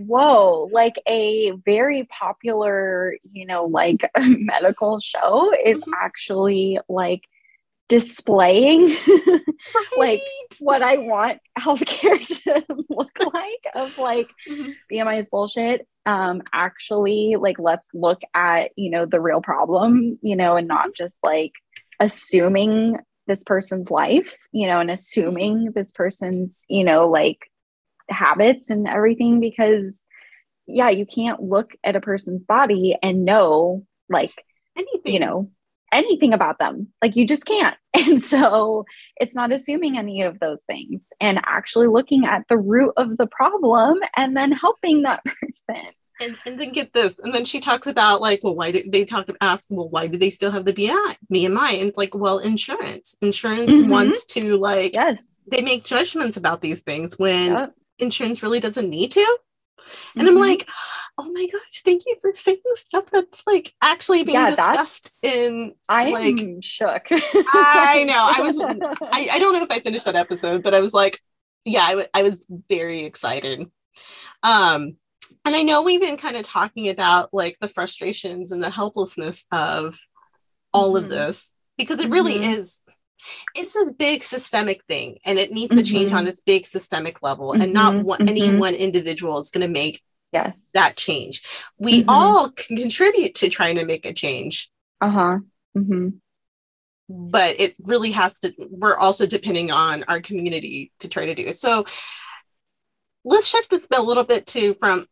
whoa 0.06 0.68
like 0.72 0.94
a 1.10 1.52
very 1.64 2.04
popular, 2.04 3.16
you 3.22 3.44
know, 3.44 3.64
like 3.64 4.08
medical 4.18 5.00
show 5.00 5.52
is 5.52 5.78
mm-hmm. 5.78 5.92
actually 6.00 6.78
like 6.88 7.22
displaying 7.88 8.86
right. 9.26 9.40
like 9.98 10.20
what 10.60 10.80
I 10.80 10.98
want 10.98 11.40
healthcare 11.58 12.24
to 12.44 12.64
look 12.88 13.18
like 13.18 13.74
of 13.74 13.98
like 13.98 14.28
mm-hmm. 14.48 14.70
BMI 14.90 15.18
is 15.18 15.28
bullshit. 15.28 15.86
Um 16.06 16.42
actually 16.52 17.36
like 17.36 17.58
let's 17.58 17.88
look 17.92 18.20
at, 18.32 18.70
you 18.76 18.90
know, 18.90 19.06
the 19.06 19.20
real 19.20 19.42
problem, 19.42 20.18
you 20.22 20.36
know, 20.36 20.56
and 20.56 20.68
not 20.68 20.94
just 20.94 21.16
like 21.24 21.52
assuming 21.98 22.96
this 23.26 23.42
person's 23.42 23.90
life, 23.90 24.36
you 24.52 24.68
know, 24.68 24.78
and 24.78 24.90
assuming 24.90 25.72
this 25.74 25.90
person's, 25.90 26.64
you 26.68 26.84
know, 26.84 27.08
like 27.08 27.38
habits 28.08 28.70
and 28.70 28.86
everything 28.88 29.40
because 29.40 30.04
yeah, 30.66 30.90
you 30.90 31.06
can't 31.06 31.42
look 31.42 31.72
at 31.84 31.96
a 31.96 32.00
person's 32.00 32.44
body 32.44 32.96
and 33.02 33.24
know 33.24 33.84
like 34.08 34.32
anything, 34.76 35.14
you 35.14 35.20
know, 35.20 35.50
anything 35.92 36.32
about 36.32 36.58
them. 36.58 36.88
Like 37.02 37.16
you 37.16 37.26
just 37.26 37.44
can't. 37.44 37.76
And 37.92 38.22
so 38.22 38.86
it's 39.16 39.34
not 39.34 39.52
assuming 39.52 39.98
any 39.98 40.22
of 40.22 40.38
those 40.38 40.62
things 40.62 41.12
and 41.20 41.40
actually 41.44 41.88
looking 41.88 42.24
at 42.24 42.44
the 42.48 42.56
root 42.56 42.92
of 42.96 43.16
the 43.16 43.26
problem 43.26 43.98
and 44.16 44.36
then 44.36 44.52
helping 44.52 45.02
that 45.02 45.22
person. 45.24 45.90
And, 46.20 46.36
and 46.46 46.58
then 46.58 46.72
get 46.72 46.92
this. 46.92 47.18
And 47.18 47.34
then 47.34 47.44
she 47.44 47.60
talks 47.60 47.86
about 47.88 48.20
like, 48.20 48.40
well, 48.42 48.54
why 48.54 48.70
did 48.70 48.92
they 48.92 49.04
talk 49.04 49.24
about 49.28 49.38
ask, 49.40 49.66
well, 49.70 49.88
why 49.88 50.06
do 50.06 50.18
they 50.18 50.30
still 50.30 50.52
have 50.52 50.64
the 50.64 50.72
BI, 50.72 51.16
BMI? 51.32 51.82
And 51.82 51.92
like, 51.96 52.14
well, 52.14 52.38
insurance. 52.38 53.16
Insurance 53.20 53.70
mm-hmm. 53.70 53.90
wants 53.90 54.24
to 54.26 54.56
like 54.56 54.94
yes, 54.94 55.44
they 55.50 55.60
make 55.60 55.84
judgments 55.84 56.36
about 56.36 56.62
these 56.62 56.82
things 56.82 57.18
when 57.18 57.52
yep. 57.52 57.74
insurance 57.98 58.42
really 58.42 58.60
doesn't 58.60 58.88
need 58.88 59.10
to. 59.12 59.38
And 60.14 60.26
mm-hmm. 60.26 60.36
I'm 60.36 60.40
like, 60.40 60.68
oh 61.18 61.32
my 61.32 61.46
gosh, 61.46 61.82
thank 61.84 62.02
you 62.06 62.16
for 62.20 62.32
saying 62.34 62.58
stuff 62.74 63.10
that's 63.10 63.46
like 63.46 63.72
actually 63.82 64.24
being 64.24 64.38
yeah, 64.38 64.50
discussed 64.50 65.12
in 65.22 65.74
I 65.88 66.10
like 66.10 66.40
am 66.40 66.60
shook. 66.60 67.06
I 67.10 68.04
know. 68.06 68.32
I 68.36 68.40
was 68.40 68.60
I, 68.60 69.28
I 69.32 69.38
don't 69.38 69.54
know 69.54 69.62
if 69.62 69.70
I 69.70 69.80
finished 69.80 70.06
that 70.06 70.16
episode, 70.16 70.62
but 70.62 70.74
I 70.74 70.80
was 70.80 70.94
like, 70.94 71.20
yeah, 71.64 71.82
I, 71.82 71.90
w- 71.90 72.08
I 72.14 72.22
was 72.22 72.46
very 72.68 73.04
excited. 73.04 73.70
Um 74.42 74.96
and 75.44 75.56
I 75.56 75.62
know 75.62 75.82
we've 75.82 76.00
been 76.00 76.16
kind 76.16 76.36
of 76.36 76.42
talking 76.42 76.88
about 76.88 77.30
like 77.32 77.56
the 77.60 77.68
frustrations 77.68 78.52
and 78.52 78.62
the 78.62 78.70
helplessness 78.70 79.46
of 79.52 79.98
all 80.72 80.94
mm-hmm. 80.94 81.04
of 81.04 81.10
this 81.10 81.54
because 81.78 82.04
it 82.04 82.10
really 82.10 82.34
mm-hmm. 82.34 82.50
is 82.50 82.82
it's 83.54 83.74
this 83.74 83.92
big 83.92 84.24
systemic 84.24 84.84
thing 84.84 85.18
and 85.24 85.38
it 85.38 85.50
needs 85.50 85.74
to 85.74 85.82
change 85.82 86.08
mm-hmm. 86.08 86.18
on 86.18 86.24
this 86.24 86.40
big 86.40 86.66
systemic 86.66 87.22
level 87.22 87.52
mm-hmm. 87.52 87.62
and 87.62 87.72
not 87.72 87.94
mm-hmm. 87.94 88.06
one, 88.06 88.18
mm-hmm. 88.20 88.28
any 88.28 88.54
one 88.54 88.74
individual 88.74 89.38
is 89.38 89.50
going 89.50 89.66
to 89.66 89.72
make 89.72 90.02
yes 90.32 90.68
that 90.74 90.96
change 90.96 91.42
we 91.78 92.00
mm-hmm. 92.00 92.10
all 92.10 92.50
can 92.50 92.76
contribute 92.76 93.34
to 93.34 93.48
trying 93.48 93.76
to 93.76 93.84
make 93.84 94.06
a 94.06 94.12
change 94.12 94.70
uh-huh 95.00 95.38
mm-hmm. 95.76 96.08
but 97.08 97.60
it 97.60 97.76
really 97.84 98.12
has 98.12 98.38
to 98.38 98.52
we're 98.70 98.96
also 98.96 99.26
depending 99.26 99.70
on 99.70 100.04
our 100.08 100.20
community 100.20 100.92
to 101.00 101.08
try 101.08 101.26
to 101.26 101.34
do 101.34 101.44
it 101.44 101.56
so 101.56 101.84
let's 103.24 103.48
shift 103.48 103.70
this 103.70 103.86
a 103.92 104.02
little 104.02 104.24
bit 104.24 104.46
to 104.46 104.74
from 104.74 105.04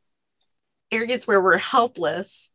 areas 0.90 1.26
where 1.26 1.40
we're 1.40 1.58
helpless 1.58 2.50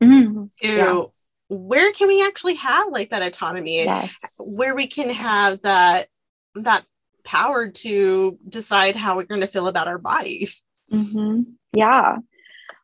to 0.00 0.50
yeah 0.62 1.02
where 1.48 1.92
can 1.92 2.08
we 2.08 2.24
actually 2.24 2.54
have 2.54 2.88
like 2.90 3.10
that 3.10 3.22
autonomy? 3.22 3.84
Yes. 3.84 4.14
where 4.38 4.74
we 4.74 4.86
can 4.86 5.10
have 5.10 5.62
that 5.62 6.08
that 6.54 6.84
power 7.24 7.68
to 7.68 8.38
decide 8.48 8.96
how 8.96 9.16
we're 9.16 9.24
going 9.24 9.40
to 9.40 9.46
feel 9.46 9.68
about 9.68 9.88
our 9.88 9.98
bodies. 9.98 10.62
Mm-hmm. 10.92 11.42
yeah. 11.72 12.16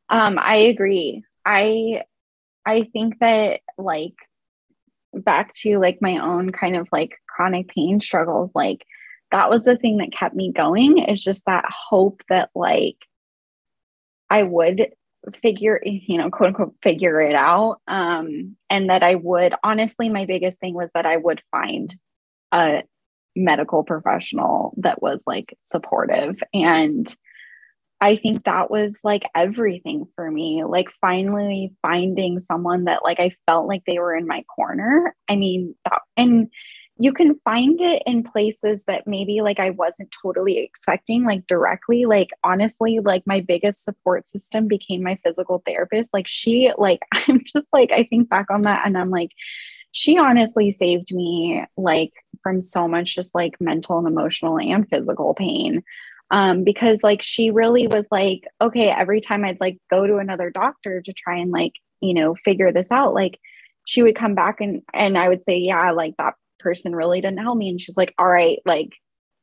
Um 0.08 0.38
i 0.40 0.56
agree. 0.56 1.24
I 1.44 2.02
i 2.64 2.84
think 2.92 3.18
that 3.20 3.60
like 3.78 4.14
back 5.12 5.52
to 5.54 5.78
like 5.78 5.98
my 6.00 6.18
own 6.18 6.50
kind 6.50 6.76
of 6.76 6.88
like 6.92 7.18
chronic 7.28 7.68
pain 7.68 8.00
struggles 8.00 8.50
like 8.54 8.84
that 9.30 9.50
was 9.50 9.64
the 9.64 9.76
thing 9.76 9.98
that 9.98 10.12
kept 10.12 10.34
me 10.34 10.52
going. 10.52 10.98
Is 10.98 11.22
just 11.22 11.46
that 11.46 11.64
hope 11.68 12.22
that 12.28 12.50
like 12.54 12.96
i 14.30 14.42
would 14.42 14.92
figure 15.40 15.80
you 15.84 16.18
know 16.18 16.30
quote 16.30 16.48
unquote 16.48 16.74
figure 16.82 17.20
it 17.20 17.34
out. 17.34 17.78
Um 17.86 18.56
and 18.70 18.90
that 18.90 19.02
i 19.02 19.14
would 19.14 19.54
honestly 19.62 20.08
my 20.08 20.24
biggest 20.26 20.58
thing 20.60 20.74
was 20.74 20.90
that 20.94 21.06
i 21.06 21.16
would 21.16 21.42
find 21.50 21.94
a 22.52 22.82
medical 23.36 23.82
professional 23.84 24.74
that 24.78 25.00
was 25.02 25.24
like 25.26 25.56
supportive. 25.60 26.36
And 26.52 27.14
i 28.00 28.16
think 28.16 28.44
that 28.44 28.70
was 28.70 28.98
like 29.04 29.24
everything 29.34 30.06
for 30.16 30.30
me. 30.30 30.64
Like 30.64 30.88
finally 31.00 31.74
finding 31.82 32.40
someone 32.40 32.84
that 32.84 33.04
like 33.04 33.20
i 33.20 33.30
felt 33.46 33.68
like 33.68 33.82
they 33.86 33.98
were 33.98 34.16
in 34.16 34.26
my 34.26 34.42
corner. 34.54 35.14
I 35.28 35.36
mean 35.36 35.74
that, 35.84 36.02
and 36.16 36.48
you 36.98 37.12
can 37.12 37.38
find 37.44 37.80
it 37.80 38.02
in 38.06 38.22
places 38.22 38.84
that 38.84 39.06
maybe 39.06 39.40
like 39.40 39.58
I 39.58 39.70
wasn't 39.70 40.14
totally 40.22 40.58
expecting, 40.58 41.24
like 41.24 41.46
directly. 41.46 42.04
Like, 42.04 42.28
honestly, 42.44 43.00
like 43.00 43.26
my 43.26 43.40
biggest 43.40 43.84
support 43.84 44.26
system 44.26 44.68
became 44.68 45.02
my 45.02 45.18
physical 45.24 45.62
therapist. 45.66 46.12
Like, 46.12 46.28
she, 46.28 46.70
like, 46.76 47.00
I'm 47.28 47.42
just 47.44 47.68
like, 47.72 47.90
I 47.92 48.04
think 48.04 48.28
back 48.28 48.46
on 48.50 48.62
that 48.62 48.86
and 48.86 48.96
I'm 48.96 49.10
like, 49.10 49.30
she 49.92 50.18
honestly 50.18 50.70
saved 50.70 51.14
me 51.14 51.64
like 51.76 52.12
from 52.42 52.60
so 52.60 52.88
much 52.88 53.14
just 53.14 53.34
like 53.34 53.60
mental 53.60 53.98
and 53.98 54.06
emotional 54.06 54.58
and 54.58 54.88
physical 54.88 55.34
pain. 55.34 55.82
Um, 56.30 56.64
because 56.64 57.02
like 57.02 57.22
she 57.22 57.50
really 57.50 57.88
was 57.88 58.08
like, 58.10 58.48
okay, 58.60 58.88
every 58.88 59.20
time 59.20 59.44
I'd 59.44 59.60
like 59.60 59.78
go 59.90 60.06
to 60.06 60.16
another 60.16 60.50
doctor 60.50 61.02
to 61.02 61.12
try 61.12 61.36
and 61.38 61.50
like, 61.50 61.74
you 62.00 62.14
know, 62.14 62.34
figure 62.42 62.72
this 62.72 62.90
out, 62.90 63.12
like 63.12 63.38
she 63.86 64.02
would 64.02 64.16
come 64.16 64.34
back 64.34 64.60
and 64.60 64.82
and 64.94 65.18
I 65.18 65.28
would 65.28 65.44
say, 65.44 65.58
yeah, 65.58 65.90
like 65.90 66.14
that 66.16 66.34
person 66.62 66.94
really 66.94 67.20
didn't 67.20 67.38
help 67.38 67.58
me. 67.58 67.68
And 67.68 67.80
she's 67.80 67.96
like 67.96 68.14
all 68.18 68.28
right 68.28 68.58
like 68.64 68.90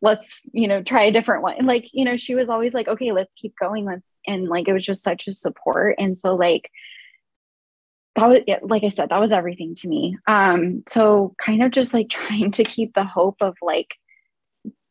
let's 0.01 0.43
you 0.53 0.67
know 0.67 0.81
try 0.81 1.03
a 1.03 1.11
different 1.11 1.43
one. 1.43 1.65
Like 1.65 1.89
you 1.93 2.05
know 2.05 2.17
she 2.17 2.35
was 2.35 2.49
always 2.49 2.73
like 2.73 2.87
okay 2.87 3.11
let's 3.11 3.33
keep 3.35 3.53
going. 3.59 3.85
Let's 3.85 4.19
and 4.27 4.47
like 4.47 4.67
it 4.67 4.73
was 4.73 4.85
just 4.85 5.03
such 5.03 5.27
a 5.27 5.33
support. 5.33 5.95
And 5.99 6.17
so 6.17 6.35
like 6.35 6.69
that 8.15 8.27
was 8.27 8.39
like 8.63 8.83
i 8.83 8.89
said 8.89 9.09
that 9.09 9.19
was 9.19 9.31
everything 9.31 9.75
to 9.75 9.87
me. 9.87 10.17
Um 10.27 10.83
so 10.87 11.35
kind 11.43 11.63
of 11.63 11.71
just 11.71 11.93
like 11.93 12.09
trying 12.09 12.51
to 12.51 12.63
keep 12.63 12.93
the 12.93 13.03
hope 13.03 13.37
of 13.41 13.55
like 13.61 13.95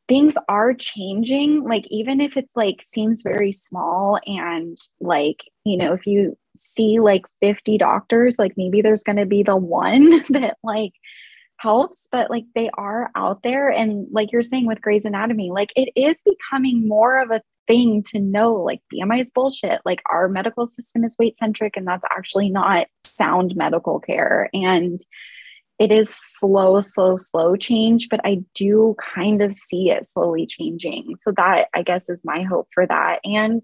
things 0.08 0.34
are 0.48 0.72
changing. 0.74 1.64
Like 1.64 1.86
even 1.90 2.20
if 2.20 2.36
it's 2.36 2.56
like 2.56 2.82
seems 2.82 3.22
very 3.22 3.52
small 3.52 4.18
and 4.26 4.78
like 5.00 5.40
you 5.64 5.76
know 5.76 5.92
if 5.92 6.06
you 6.06 6.36
see 6.56 6.98
like 6.98 7.24
50 7.40 7.78
doctors 7.78 8.36
like 8.38 8.52
maybe 8.56 8.82
there's 8.82 9.04
going 9.04 9.16
to 9.16 9.26
be 9.26 9.42
the 9.42 9.56
one 9.56 10.10
that 10.30 10.56
like 10.64 10.92
helps, 11.58 12.08
but 12.10 12.30
like 12.30 12.44
they 12.54 12.70
are 12.74 13.10
out 13.14 13.42
there. 13.42 13.68
And 13.68 14.06
like 14.10 14.32
you're 14.32 14.42
saying 14.42 14.66
with 14.66 14.80
Grey's 14.80 15.04
Anatomy, 15.04 15.50
like 15.50 15.72
it 15.76 15.90
is 15.96 16.22
becoming 16.24 16.88
more 16.88 17.20
of 17.20 17.30
a 17.30 17.42
thing 17.66 18.02
to 18.02 18.18
know 18.18 18.54
like 18.54 18.80
BMI 18.92 19.20
is 19.20 19.30
bullshit. 19.30 19.80
Like 19.84 20.00
our 20.10 20.28
medical 20.28 20.66
system 20.66 21.04
is 21.04 21.16
weight 21.18 21.36
centric, 21.36 21.76
and 21.76 21.86
that's 21.86 22.04
actually 22.10 22.50
not 22.50 22.86
sound 23.04 23.54
medical 23.56 24.00
care. 24.00 24.48
And 24.52 25.00
it 25.78 25.92
is 25.92 26.12
slow, 26.12 26.80
slow, 26.80 27.16
slow 27.16 27.54
change, 27.54 28.08
but 28.10 28.20
I 28.24 28.40
do 28.54 28.96
kind 29.14 29.42
of 29.42 29.54
see 29.54 29.90
it 29.90 30.06
slowly 30.08 30.46
changing. 30.46 31.14
So 31.18 31.32
that 31.36 31.68
I 31.74 31.82
guess 31.82 32.08
is 32.08 32.24
my 32.24 32.42
hope 32.42 32.68
for 32.74 32.86
that. 32.86 33.20
And 33.24 33.62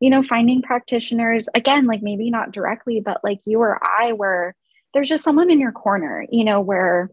you 0.00 0.10
know, 0.10 0.22
finding 0.22 0.62
practitioners 0.62 1.48
again, 1.54 1.86
like 1.86 2.02
maybe 2.02 2.28
not 2.28 2.50
directly, 2.50 3.00
but 3.00 3.20
like 3.22 3.38
you 3.44 3.60
or 3.60 3.78
I, 3.84 4.12
where 4.12 4.56
there's 4.92 5.08
just 5.08 5.22
someone 5.22 5.48
in 5.48 5.60
your 5.60 5.70
corner, 5.70 6.26
you 6.28 6.44
know, 6.44 6.60
where 6.60 7.08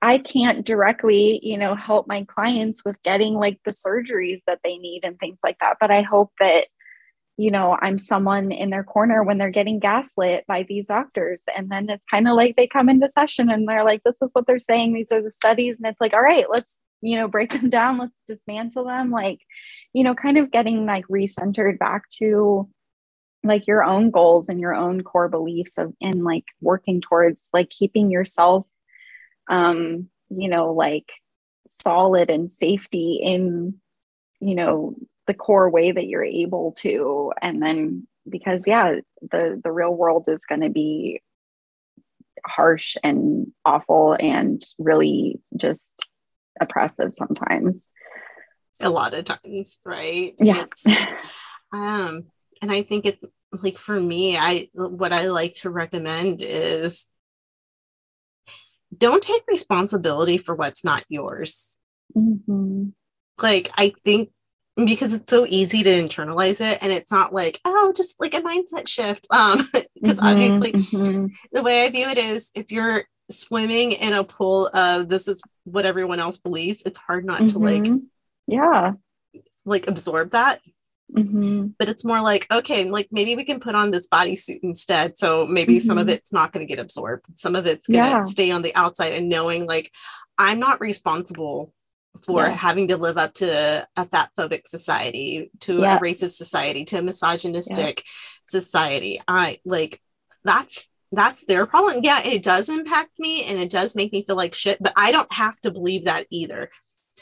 I 0.00 0.18
can't 0.18 0.64
directly, 0.64 1.40
you 1.42 1.58
know, 1.58 1.74
help 1.74 2.06
my 2.06 2.24
clients 2.24 2.84
with 2.84 3.02
getting 3.02 3.34
like 3.34 3.60
the 3.64 3.72
surgeries 3.72 4.40
that 4.46 4.60
they 4.62 4.76
need 4.76 5.00
and 5.04 5.18
things 5.18 5.40
like 5.42 5.58
that. 5.60 5.78
But 5.80 5.90
I 5.90 6.02
hope 6.02 6.32
that, 6.38 6.68
you 7.36 7.50
know, 7.50 7.76
I'm 7.80 7.98
someone 7.98 8.52
in 8.52 8.70
their 8.70 8.84
corner 8.84 9.24
when 9.24 9.38
they're 9.38 9.50
getting 9.50 9.80
gaslit 9.80 10.44
by 10.46 10.64
these 10.68 10.86
doctors. 10.86 11.42
And 11.56 11.68
then 11.68 11.90
it's 11.90 12.06
kind 12.06 12.28
of 12.28 12.36
like 12.36 12.54
they 12.56 12.68
come 12.68 12.88
into 12.88 13.08
session 13.08 13.50
and 13.50 13.68
they're 13.68 13.84
like, 13.84 14.02
this 14.04 14.18
is 14.22 14.30
what 14.34 14.46
they're 14.46 14.60
saying. 14.60 14.92
These 14.92 15.10
are 15.10 15.22
the 15.22 15.32
studies. 15.32 15.78
And 15.78 15.86
it's 15.86 16.00
like, 16.00 16.14
all 16.14 16.22
right, 16.22 16.46
let's, 16.48 16.78
you 17.00 17.16
know, 17.16 17.26
break 17.26 17.50
them 17.60 17.68
down. 17.68 17.98
Let's 17.98 18.14
dismantle 18.26 18.84
them. 18.84 19.10
Like, 19.10 19.40
you 19.94 20.04
know, 20.04 20.14
kind 20.14 20.38
of 20.38 20.52
getting 20.52 20.86
like 20.86 21.06
recentered 21.08 21.78
back 21.78 22.08
to 22.18 22.68
like 23.44 23.66
your 23.66 23.82
own 23.82 24.10
goals 24.10 24.48
and 24.48 24.60
your 24.60 24.74
own 24.74 25.02
core 25.02 25.28
beliefs 25.28 25.78
of 25.78 25.92
and 26.00 26.24
like 26.24 26.44
working 26.60 27.00
towards 27.00 27.48
like 27.52 27.70
keeping 27.70 28.10
yourself 28.10 28.66
um, 29.48 30.08
you 30.30 30.48
know, 30.48 30.72
like 30.72 31.10
solid 31.68 32.30
and 32.30 32.50
safety 32.50 33.20
in, 33.22 33.74
you 34.40 34.54
know, 34.54 34.94
the 35.26 35.34
core 35.34 35.70
way 35.70 35.92
that 35.92 36.06
you're 36.06 36.24
able 36.24 36.72
to. 36.78 37.32
And 37.40 37.62
then 37.62 38.06
because 38.28 38.66
yeah, 38.66 38.96
the 39.22 39.60
the 39.62 39.72
real 39.72 39.94
world 39.94 40.28
is 40.28 40.46
going 40.46 40.62
to 40.62 40.70
be 40.70 41.22
harsh 42.46 42.96
and 43.02 43.48
awful 43.64 44.16
and 44.18 44.62
really 44.78 45.40
just 45.56 46.06
oppressive 46.60 47.14
sometimes. 47.14 47.88
A 48.80 48.90
lot 48.90 49.14
of 49.14 49.24
times, 49.24 49.80
right? 49.84 50.34
Yeah. 50.38 50.66
um, 51.72 52.26
and 52.62 52.70
I 52.70 52.82
think 52.82 53.06
it 53.06 53.18
like 53.62 53.78
for 53.78 53.98
me, 53.98 54.36
I 54.36 54.68
what 54.74 55.12
I 55.12 55.28
like 55.28 55.54
to 55.56 55.70
recommend 55.70 56.40
is 56.42 57.08
don't 58.96 59.22
take 59.22 59.42
responsibility 59.48 60.38
for 60.38 60.54
what's 60.54 60.84
not 60.84 61.04
yours. 61.08 61.78
Mm-hmm. 62.16 62.88
Like, 63.42 63.70
I 63.76 63.92
think 64.04 64.30
because 64.84 65.12
it's 65.12 65.30
so 65.30 65.44
easy 65.48 65.82
to 65.82 65.90
internalize 65.90 66.60
it 66.60 66.78
and 66.80 66.92
it's 66.92 67.10
not 67.10 67.34
like 67.34 67.60
oh 67.64 67.92
just 67.96 68.20
like 68.20 68.34
a 68.34 68.40
mindset 68.40 68.86
shift 68.86 69.26
um 69.32 69.58
because 69.72 70.18
mm-hmm, 70.18 70.26
obviously 70.26 70.72
mm-hmm. 70.72 71.26
the 71.52 71.62
way 71.62 71.84
i 71.84 71.90
view 71.90 72.08
it 72.08 72.18
is 72.18 72.52
if 72.54 72.70
you're 72.70 73.04
swimming 73.30 73.92
in 73.92 74.12
a 74.12 74.24
pool 74.24 74.70
of 74.72 75.08
this 75.08 75.28
is 75.28 75.42
what 75.64 75.84
everyone 75.84 76.20
else 76.20 76.38
believes 76.38 76.82
it's 76.82 76.98
hard 76.98 77.24
not 77.24 77.48
to 77.48 77.58
like 77.58 77.82
mm-hmm. 77.82 77.98
yeah 78.46 78.92
like 79.64 79.86
absorb 79.88 80.30
that 80.30 80.60
Mm-hmm. 81.16 81.68
But 81.78 81.88
it's 81.88 82.04
more 82.04 82.20
like, 82.20 82.46
okay, 82.50 82.90
like 82.90 83.08
maybe 83.10 83.34
we 83.34 83.44
can 83.44 83.60
put 83.60 83.74
on 83.74 83.90
this 83.90 84.08
bodysuit 84.08 84.60
instead. 84.62 85.16
So 85.16 85.46
maybe 85.46 85.76
mm-hmm. 85.76 85.86
some 85.86 85.98
of 85.98 86.06
mm-hmm. 86.06 86.14
it's 86.14 86.32
not 86.32 86.52
going 86.52 86.66
to 86.66 86.70
get 86.70 86.82
absorbed. 86.82 87.26
Some 87.34 87.56
of 87.56 87.66
it's 87.66 87.86
going 87.86 88.04
to 88.04 88.10
yeah. 88.10 88.22
stay 88.22 88.50
on 88.50 88.62
the 88.62 88.74
outside 88.74 89.14
and 89.14 89.28
knowing 89.28 89.66
like 89.66 89.90
I'm 90.36 90.58
not 90.60 90.80
responsible 90.80 91.72
for 92.24 92.42
yeah. 92.42 92.50
having 92.50 92.88
to 92.88 92.96
live 92.96 93.16
up 93.16 93.34
to 93.34 93.86
a 93.96 94.04
fat 94.04 94.30
phobic 94.38 94.66
society, 94.66 95.50
to 95.60 95.80
yeah. 95.80 95.96
a 95.96 96.00
racist 96.00 96.32
society, 96.32 96.84
to 96.84 96.98
a 96.98 97.02
misogynistic 97.02 98.04
society. 98.46 99.20
I 99.26 99.58
like 99.64 100.00
that's 100.44 100.88
that's 101.12 101.44
their 101.44 101.66
problem. 101.66 102.00
Yeah, 102.02 102.20
it 102.24 102.42
does 102.42 102.68
impact 102.68 103.18
me 103.18 103.44
and 103.44 103.58
it 103.58 103.70
does 103.70 103.96
make 103.96 104.12
me 104.12 104.24
feel 104.24 104.36
like 104.36 104.54
shit, 104.54 104.78
but 104.80 104.92
I 104.96 105.12
don't 105.12 105.32
have 105.32 105.58
to 105.60 105.70
believe 105.70 106.04
that 106.04 106.26
either. 106.30 106.70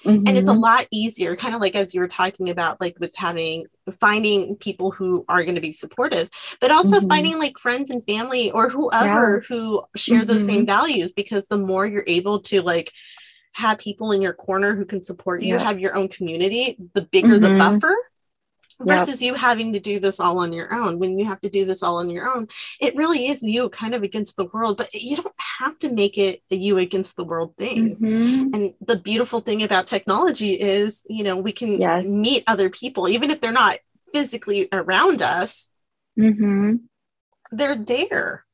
Mm-hmm. 0.03 0.25
And 0.27 0.37
it's 0.37 0.49
a 0.49 0.53
mm-hmm. 0.53 0.61
lot 0.61 0.87
easier, 0.91 1.37
kind 1.37 1.55
of 1.55 1.61
like 1.61 1.75
as 1.75 1.95
you 1.95 2.01
were 2.01 2.09
talking 2.09 2.51
about, 2.51 2.81
like 2.81 2.97
with 2.99 3.15
having 3.17 3.67
finding 4.01 4.57
people 4.57 4.91
who 4.91 5.25
are 5.29 5.43
going 5.43 5.55
to 5.55 5.61
be 5.61 5.73
supportive, 5.73 6.29
but 6.61 6.71
also 6.71 6.99
mm-hmm. 6.99 7.09
finding 7.09 7.39
like 7.39 7.59
friends 7.59 7.91
and 7.91 8.03
family 8.07 8.51
or 8.51 8.69
whoever 8.69 9.37
yeah. 9.37 9.47
who 9.49 9.83
share 9.97 10.21
mm-hmm. 10.21 10.29
those 10.29 10.45
same 10.45 10.61
mm-hmm. 10.61 10.67
values. 10.67 11.13
Because 11.13 11.49
the 11.49 11.59
more 11.59 11.87
you're 11.87 12.05
able 12.07 12.41
to 12.41 12.63
like 12.63 12.93
have 13.55 13.79
people 13.79 14.13
in 14.13 14.23
your 14.23 14.35
corner 14.35 14.75
who 14.75 14.85
can 14.85 15.03
support 15.03 15.43
you, 15.43 15.55
yeah. 15.55 15.63
have 15.63 15.81
your 15.81 15.97
own 15.97 16.09
community, 16.09 16.77
the 16.95 17.03
bigger 17.03 17.39
the 17.39 17.49
mm-hmm. 17.49 17.59
buffer 17.59 17.97
versus 18.81 19.23
yep. 19.23 19.33
you 19.33 19.35
having 19.35 19.73
to 19.73 19.81
do 19.81 19.99
this 19.99 20.21
all 20.21 20.39
on 20.39 20.53
your 20.53 20.73
own. 20.73 20.99
When 20.99 21.19
you 21.19 21.27
have 21.27 21.41
to 21.41 21.51
do 21.51 21.65
this 21.65 21.83
all 21.83 21.97
on 21.97 22.11
your 22.11 22.29
own, 22.29 22.47
it 22.81 22.95
really 22.97 23.27
is 23.27 23.43
you 23.43 23.69
kind 23.71 23.95
of 23.95 24.03
against 24.03 24.37
the 24.37 24.47
world, 24.47 24.77
but 24.77 24.93
you 24.95 25.17
don't 25.17 25.35
have 25.59 25.79
to 25.81 25.93
make 25.93 26.19
it 26.19 26.43
a 26.51 26.57
you 26.57 26.79
against 26.79 27.17
the 27.17 27.25
world 27.25 27.57
thing. 27.57 27.97
Mm-hmm. 27.97 28.55
And 28.55 28.75
the 28.81 28.99
beautiful 28.99 29.41
thing 29.41 29.62
about 29.62 29.87
technology 29.87 30.53
is, 30.53 31.03
you 31.09 31.25
know, 31.25 31.39
we 31.39 31.53
can 31.53 31.81
yes. 31.81 32.05
meet 32.05 32.45
other 32.47 32.71
people, 32.71 33.09
even 33.09 33.31
if 33.31 33.41
they're 33.41 33.53
not 33.53 33.79
physically 34.12 34.69
around 34.73 35.23
us, 35.23 35.71
mm-hmm. 36.19 36.77
they're 37.53 37.77
there. 37.77 38.45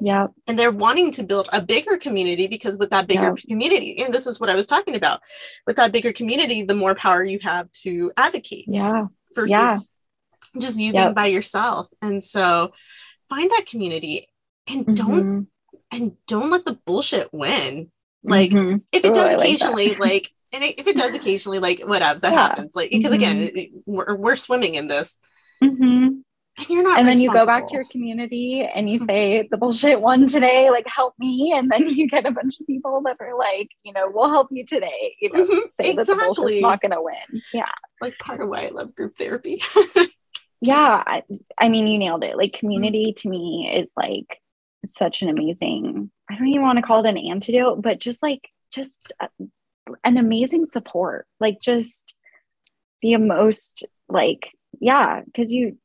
Yeah. 0.00 0.28
And 0.48 0.58
they're 0.58 0.72
wanting 0.72 1.12
to 1.12 1.22
build 1.22 1.48
a 1.52 1.62
bigger 1.62 1.96
community 1.96 2.48
because 2.48 2.76
with 2.76 2.90
that 2.90 3.06
bigger 3.06 3.22
yep. 3.22 3.36
community, 3.48 4.02
and 4.02 4.12
this 4.12 4.26
is 4.26 4.40
what 4.40 4.50
I 4.50 4.56
was 4.56 4.66
talking 4.66 4.96
about, 4.96 5.20
with 5.64 5.76
that 5.76 5.92
bigger 5.92 6.12
community, 6.12 6.62
the 6.62 6.74
more 6.74 6.96
power 6.96 7.24
you 7.24 7.38
have 7.42 7.70
to 7.82 8.10
advocate. 8.16 8.64
Yeah 8.66 9.06
versus 9.34 9.50
yeah. 9.50 9.78
just 10.58 10.78
you 10.78 10.92
yep. 10.92 11.06
being 11.06 11.14
by 11.14 11.26
yourself. 11.26 11.88
And 12.00 12.22
so 12.22 12.72
find 13.28 13.50
that 13.50 13.66
community 13.66 14.26
and 14.68 14.86
mm-hmm. 14.86 14.94
don't 14.94 15.48
and 15.92 16.12
don't 16.26 16.50
let 16.50 16.64
the 16.64 16.78
bullshit 16.86 17.28
win. 17.32 17.90
Like 18.22 18.50
mm-hmm. 18.50 18.78
if 18.92 19.04
it 19.04 19.14
does 19.14 19.34
Ooh, 19.34 19.38
occasionally, 19.38 19.88
like, 19.90 20.00
like, 20.00 20.30
and 20.52 20.62
if 20.62 20.86
it 20.86 20.96
does 20.96 21.14
occasionally, 21.14 21.58
like 21.58 21.80
whatever 21.80 22.20
that 22.20 22.32
yeah. 22.32 22.38
happens. 22.38 22.74
Like 22.74 22.90
because 22.90 23.12
mm-hmm. 23.12 23.54
again, 23.54 23.82
we're 23.86 24.14
we're 24.14 24.36
swimming 24.36 24.74
in 24.74 24.88
this. 24.88 25.18
Mm-hmm. 25.62 26.20
And 26.58 26.68
you're 26.68 26.82
not 26.82 26.98
and 26.98 27.08
then 27.08 27.18
you 27.18 27.32
go 27.32 27.46
back 27.46 27.66
to 27.68 27.74
your 27.74 27.86
community 27.90 28.62
and 28.62 28.88
you 28.88 28.98
say 29.08 29.48
the 29.50 29.56
bullshit 29.56 30.00
won 30.02 30.26
today 30.26 30.68
like 30.70 30.86
help 30.86 31.14
me 31.18 31.54
and 31.56 31.70
then 31.70 31.86
you 31.86 32.06
get 32.06 32.26
a 32.26 32.30
bunch 32.30 32.60
of 32.60 32.66
people 32.66 33.00
that 33.06 33.16
are 33.20 33.36
like 33.38 33.70
you 33.84 33.92
know 33.94 34.10
we'll 34.12 34.28
help 34.28 34.48
you 34.50 34.62
today 34.66 35.16
you 35.18 35.32
know 35.32 35.44
mm-hmm, 35.46 35.60
say 35.70 35.92
exactly. 35.92 35.94
that 35.94 36.06
the 36.06 36.14
bullshit's 36.26 36.60
not 36.60 36.82
gonna 36.82 37.02
win 37.02 37.42
yeah 37.54 37.64
like 38.02 38.18
part 38.18 38.40
of 38.40 38.48
why 38.48 38.66
i 38.66 38.68
love 38.68 38.94
group 38.94 39.14
therapy 39.14 39.62
yeah 40.60 41.02
I, 41.06 41.22
I, 41.58 41.68
mean 41.68 41.86
you 41.86 41.98
nailed 41.98 42.24
it 42.24 42.36
like 42.36 42.52
community 42.52 43.14
to 43.18 43.28
me 43.28 43.70
is 43.74 43.92
like 43.96 44.40
such 44.84 45.22
an 45.22 45.28
amazing 45.28 46.10
i 46.30 46.36
don't 46.36 46.48
even 46.48 46.62
want 46.62 46.76
to 46.76 46.82
call 46.82 47.04
it 47.04 47.08
an 47.08 47.16
antidote 47.16 47.80
but 47.80 47.98
just 47.98 48.22
like 48.22 48.48
just 48.72 49.12
a, 49.20 49.28
an 50.04 50.18
amazing 50.18 50.66
support 50.66 51.26
like 51.40 51.60
just 51.60 52.14
the 53.00 53.16
most 53.16 53.86
like 54.08 54.52
yeah 54.80 55.22
because 55.24 55.52
you 55.52 55.78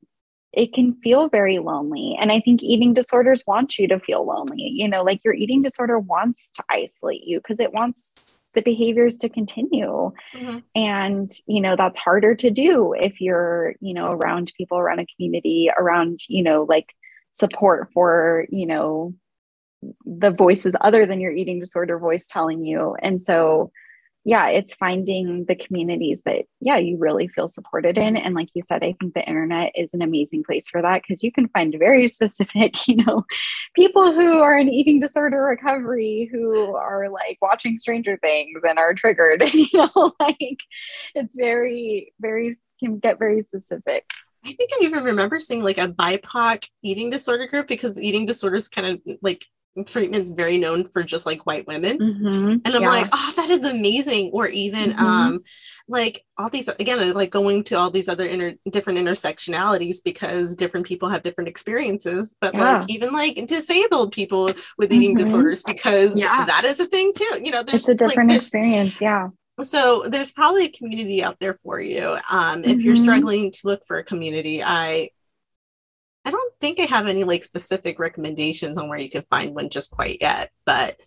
it 0.53 0.73
can 0.73 0.95
feel 1.03 1.30
very 1.30 1.60
lonely. 1.60 2.17
And 2.19 2.32
I 2.32 2.39
think 2.39 2.63
eating 2.63 2.95
disorders 2.95 3.43
want 3.45 3.77
you 3.77 3.88
to 3.89 3.99
feel 3.99 4.25
lonely. 4.25 4.71
You 4.73 4.88
know, 4.88 5.03
like 5.03 5.23
your 5.23 5.36
eating 5.36 5.62
disorder 5.62 5.99
wants 5.99 6.49
to 6.56 6.63
isolate 6.67 7.23
you 7.23 7.39
because 7.39 7.60
it 7.60 7.73
wants 7.73 8.32
the 8.53 8.62
behaviors 8.62 9.17
to 9.17 9.29
continue. 9.29 10.12
Mm-hmm. 10.36 10.57
And, 10.75 11.31
you 11.47 11.62
know, 11.62 11.75
that's 11.75 11.97
harder 11.97 12.36
to 12.36 12.49
do 12.49 12.93
if 12.93 13.19
you're, 13.21 13.75
you 13.81 13.93
know, 13.93 14.12
around 14.12 14.53
people, 14.57 14.77
around 14.77 14.99
a 14.99 15.05
community, 15.15 15.69
around, 15.77 16.21
you 16.27 16.43
know, 16.43 16.65
like 16.67 16.93
support 17.31 17.89
for, 17.93 18.45
you 18.49 18.65
know, 18.65 19.13
the 20.05 20.31
voices 20.31 20.75
other 20.81 21.05
than 21.05 21.19
your 21.19 21.31
eating 21.31 21.60
disorder 21.60 21.99
voice 21.99 22.27
telling 22.27 22.65
you. 22.65 22.95
And 23.01 23.21
so, 23.21 23.71
yeah, 24.28 24.50
it's 24.50 24.74
finding 24.74 25.46
the 25.46 25.56
communities 25.56 26.24
that, 26.26 26.44
yeah, 26.60 26.76
you 26.76 26.98
really 26.98 27.30
feel 27.30 27.48
supported 27.48 27.98
in. 27.98 28.18
And 28.18 28.36
like 28.36 28.50
you 28.54 28.62
said, 28.62 28.84
I 28.84 28.94
think 29.00 29.13
the 29.13 29.26
internet 29.26 29.72
is 29.74 29.94
an 29.94 30.02
amazing 30.02 30.44
place 30.44 30.68
for 30.68 30.82
that 30.82 31.02
because 31.02 31.24
you 31.24 31.32
can 31.32 31.48
find 31.48 31.74
very 31.80 32.08
specific, 32.08 32.90
you 32.90 32.98
know, 32.98 33.24
people 33.74 34.12
who 34.12 34.40
are 34.40 34.58
in 34.58 34.68
eating 34.68 35.00
disorder 35.00 35.42
recovery 35.44 36.28
who 36.30 36.76
are 36.76 37.08
like 37.08 37.38
watching 37.42 37.80
Stranger 37.80 38.18
Things 38.18 38.60
and 38.68 38.78
are 38.78 38.94
triggered. 38.94 39.50
you 39.54 39.70
know, 39.74 40.12
like 40.20 40.60
it's 41.16 41.34
very, 41.34 42.12
very, 42.20 42.54
can 42.82 43.00
get 43.00 43.20
very 43.20 43.42
specific. 43.44 44.10
I 44.46 44.52
think 44.52 44.72
I 44.74 44.84
even 44.84 45.06
remember 45.06 45.40
seeing 45.40 45.63
like 45.63 45.78
a 45.78 45.88
BIPOC 45.88 46.68
eating 46.84 47.12
disorder 47.12 47.48
group 47.48 47.70
because 47.70 47.98
eating 47.98 48.26
disorders 48.26 48.68
kind 48.68 48.88
of 48.88 49.18
like 49.22 49.46
treatment's 49.86 50.32
very 50.32 50.58
known 50.58 50.88
for 50.90 51.04
just 51.04 51.25
like 51.25 51.46
white 51.46 51.67
women 51.67 51.98
mm-hmm. 51.98 52.50
and 52.50 52.67
i'm 52.67 52.82
yeah. 52.82 52.90
like 52.90 53.08
oh 53.12 53.34
that 53.36 53.50
is 53.50 53.63
amazing 53.63 54.32
or 54.34 54.48
even 54.48 54.92
mm-hmm. 54.92 55.04
um 55.04 55.40
like 55.88 56.25
all 56.38 56.50
these 56.50 56.67
again 56.67 57.13
like 57.13 57.32
going 57.32 57.63
to 57.63 57.75
all 57.75 57.90
these 57.90 58.10
other 58.10 58.25
inter- 58.25 58.56
different 58.69 59.00
intersectionalities 59.00 59.98
because 60.04 60.56
different 60.56 60.86
people 60.86 61.10
have 61.10 61.23
different 61.23 61.48
experiences 61.48 62.36
but 62.42 62.54
yeah. 62.54 62.80
like 62.80 62.90
even 62.90 63.13
like 63.13 63.36
disabled 63.48 64.12
people 64.12 64.50
with 64.78 64.92
eating 64.92 65.15
mm-hmm. 65.15 65.23
disorders 65.23 65.63
because 65.63 66.19
yeah. 66.19 66.46
that 66.46 66.63
is 66.65 66.80
a 66.80 66.86
thing 66.86 67.12
too 67.15 67.40
you 67.44 67.52
know 67.52 67.63
there's 67.63 67.88
it's 67.88 67.90
a 67.90 67.96
different 67.96 68.30
like, 68.30 68.38
experience 68.38 69.00
yeah 69.00 69.30
so 69.62 70.06
there's 70.08 70.32
probably 70.32 70.65
a 70.65 70.71
community 70.71 71.23
out 71.23 71.40
there 71.40 71.56
for 71.56 71.80
you 71.80 72.15
um, 72.32 72.63
if 72.63 72.82
you're 72.82 72.94
mm-hmm. 72.94 73.04
struggling 73.04 73.52
to 73.52 73.60
look 73.63 73.82
for 73.86 73.98
a 73.98 74.04
community 74.04 74.62
i 74.63 75.10
I 76.28 76.32
don't 76.32 76.54
think 76.60 76.78
I 76.78 76.84
have 76.84 77.08
any 77.08 77.23
like 77.23 77.46
specific 77.46 78.00
recommendations 78.00 78.78
on 78.78 78.90
where 78.90 79.00
you 79.00 79.10
can 79.10 79.23
find 79.30 79.56
one 79.56 79.69
just 79.69 79.92
quite 79.92 80.17
yet, 80.19 80.52
but 80.65 80.98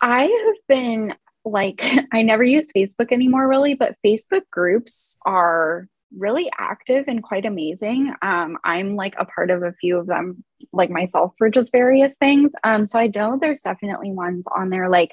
I 0.00 0.22
have 0.22 0.56
been 0.68 1.16
like 1.44 1.84
I 2.12 2.22
never 2.22 2.44
use 2.44 2.70
Facebook 2.70 3.10
anymore 3.10 3.48
really, 3.48 3.74
but 3.74 3.96
Facebook 4.06 4.42
groups 4.48 5.18
are 5.26 5.88
really 6.16 6.48
active 6.56 7.06
and 7.08 7.24
quite 7.24 7.44
amazing. 7.44 8.14
Um, 8.22 8.56
I'm 8.62 8.94
like 8.94 9.16
a 9.18 9.24
part 9.24 9.50
of 9.50 9.64
a 9.64 9.72
few 9.72 9.98
of 9.98 10.06
them, 10.06 10.44
like 10.72 10.90
myself, 10.90 11.32
for 11.36 11.50
just 11.50 11.72
various 11.72 12.16
things. 12.16 12.52
Um, 12.62 12.86
so 12.86 13.00
I 13.00 13.10
know 13.12 13.36
there's 13.36 13.62
definitely 13.62 14.12
ones 14.12 14.46
on 14.54 14.70
there 14.70 14.88
like 14.88 15.12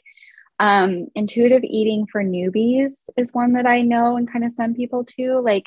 um, 0.60 1.08
intuitive 1.16 1.64
eating 1.64 2.06
for 2.12 2.24
newbies 2.24 2.92
is 3.18 3.34
one 3.34 3.54
that 3.54 3.66
I 3.66 3.82
know 3.82 4.16
and 4.16 4.32
kind 4.32 4.46
of 4.46 4.52
send 4.52 4.76
people 4.76 5.06
to. 5.18 5.40
Like 5.40 5.66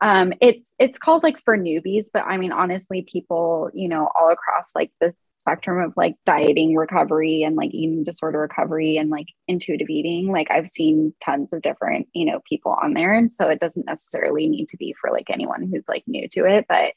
um, 0.00 0.32
it's 0.40 0.74
it's 0.78 0.98
called 0.98 1.22
like 1.22 1.42
for 1.44 1.56
newbies, 1.56 2.06
but 2.12 2.24
I 2.24 2.36
mean 2.36 2.52
honestly, 2.52 3.02
people 3.02 3.70
you 3.74 3.88
know 3.88 4.08
all 4.14 4.30
across 4.30 4.70
like 4.74 4.92
the 5.00 5.12
spectrum 5.40 5.82
of 5.82 5.94
like 5.96 6.14
dieting 6.26 6.76
recovery 6.76 7.42
and 7.42 7.56
like 7.56 7.72
eating 7.72 8.04
disorder 8.04 8.40
recovery 8.40 8.96
and 8.96 9.08
like 9.08 9.28
intuitive 9.46 9.88
eating 9.88 10.30
like 10.30 10.50
i've 10.50 10.68
seen 10.68 11.14
tons 11.24 11.52
of 11.52 11.62
different 11.62 12.06
you 12.12 12.26
know 12.26 12.40
people 12.48 12.76
on 12.82 12.92
there. 12.92 13.14
And 13.14 13.32
so 13.32 13.48
it 13.48 13.60
doesn't 13.60 13.86
necessarily 13.86 14.48
need 14.48 14.68
to 14.70 14.76
be 14.76 14.94
for 15.00 15.10
like 15.10 15.30
anyone 15.30 15.62
who's 15.70 15.88
like 15.88 16.04
new 16.06 16.28
to 16.30 16.44
it 16.44 16.66
but 16.68 16.92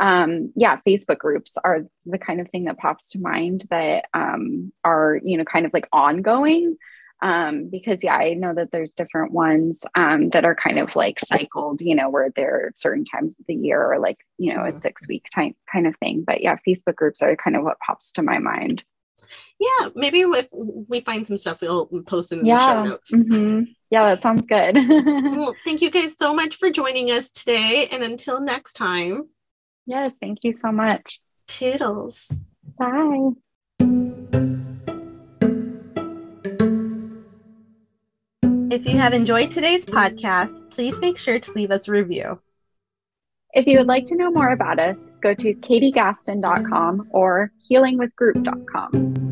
um 0.00 0.52
yeah 0.54 0.78
facebook 0.86 1.18
groups 1.18 1.54
are 1.64 1.80
the 2.04 2.18
kind 2.18 2.40
of 2.40 2.48
thing 2.50 2.64
that 2.66 2.78
pops 2.78 3.08
to 3.10 3.20
mind 3.20 3.66
that 3.70 4.04
um 4.14 4.72
are 4.84 5.18
you 5.22 5.36
know 5.36 5.44
kind 5.44 5.66
of 5.66 5.72
like 5.72 5.88
ongoing 5.92 6.76
um, 7.20 7.68
because 7.68 8.02
yeah, 8.02 8.14
I 8.14 8.34
know 8.34 8.54
that 8.54 8.70
there's 8.70 8.94
different 8.94 9.32
ones 9.32 9.84
um, 9.94 10.28
that 10.28 10.44
are 10.44 10.54
kind 10.54 10.78
of 10.78 10.94
like 10.94 11.18
cycled, 11.18 11.80
you 11.80 11.94
know, 11.94 12.08
where 12.08 12.30
they're 12.34 12.72
certain 12.74 13.04
times 13.04 13.36
of 13.38 13.46
the 13.46 13.54
year 13.54 13.82
or 13.82 13.98
like 13.98 14.18
you 14.38 14.54
know 14.54 14.62
mm-hmm. 14.62 14.76
a 14.76 14.80
six 14.80 15.08
week 15.08 15.26
time 15.34 15.54
kind 15.72 15.86
of 15.86 15.96
thing. 15.96 16.24
But 16.26 16.42
yeah, 16.42 16.56
Facebook 16.66 16.96
groups 16.96 17.22
are 17.22 17.34
kind 17.36 17.56
of 17.56 17.64
what 17.64 17.78
pops 17.80 18.12
to 18.12 18.22
my 18.22 18.38
mind. 18.38 18.84
Yeah, 19.58 19.88
maybe 19.94 20.20
if 20.20 20.48
we 20.88 21.00
find 21.00 21.26
some 21.26 21.38
stuff, 21.38 21.60
we'll 21.60 21.88
post 22.06 22.32
in 22.32 22.46
yeah. 22.46 22.56
the 22.56 22.66
show 22.66 22.84
notes. 22.84 23.14
Mm-hmm. 23.14 23.62
Yeah, 23.90 24.02
that 24.02 24.22
sounds 24.22 24.46
good. 24.46 24.74
well, 25.36 25.54
thank 25.64 25.82
you 25.82 25.90
guys 25.90 26.16
so 26.16 26.34
much 26.34 26.56
for 26.56 26.70
joining 26.70 27.10
us 27.10 27.30
today, 27.30 27.88
and 27.90 28.02
until 28.02 28.40
next 28.40 28.74
time. 28.74 29.28
Yes, 29.86 30.16
thank 30.20 30.38
you 30.42 30.52
so 30.52 30.70
much. 30.70 31.20
Toodles. 31.46 32.44
Bye. 32.78 33.30
If 38.70 38.84
you 38.84 38.98
have 38.98 39.14
enjoyed 39.14 39.50
today's 39.50 39.86
podcast, 39.86 40.70
please 40.70 41.00
make 41.00 41.16
sure 41.16 41.40
to 41.40 41.52
leave 41.54 41.70
us 41.70 41.88
a 41.88 41.92
review. 41.92 42.38
If 43.54 43.66
you 43.66 43.78
would 43.78 43.86
like 43.86 44.04
to 44.06 44.14
know 44.14 44.30
more 44.30 44.50
about 44.50 44.78
us, 44.78 45.10
go 45.22 45.32
to 45.32 45.54
katygaston.com 45.54 47.08
or 47.10 47.50
healingwithgroup.com. 47.70 49.27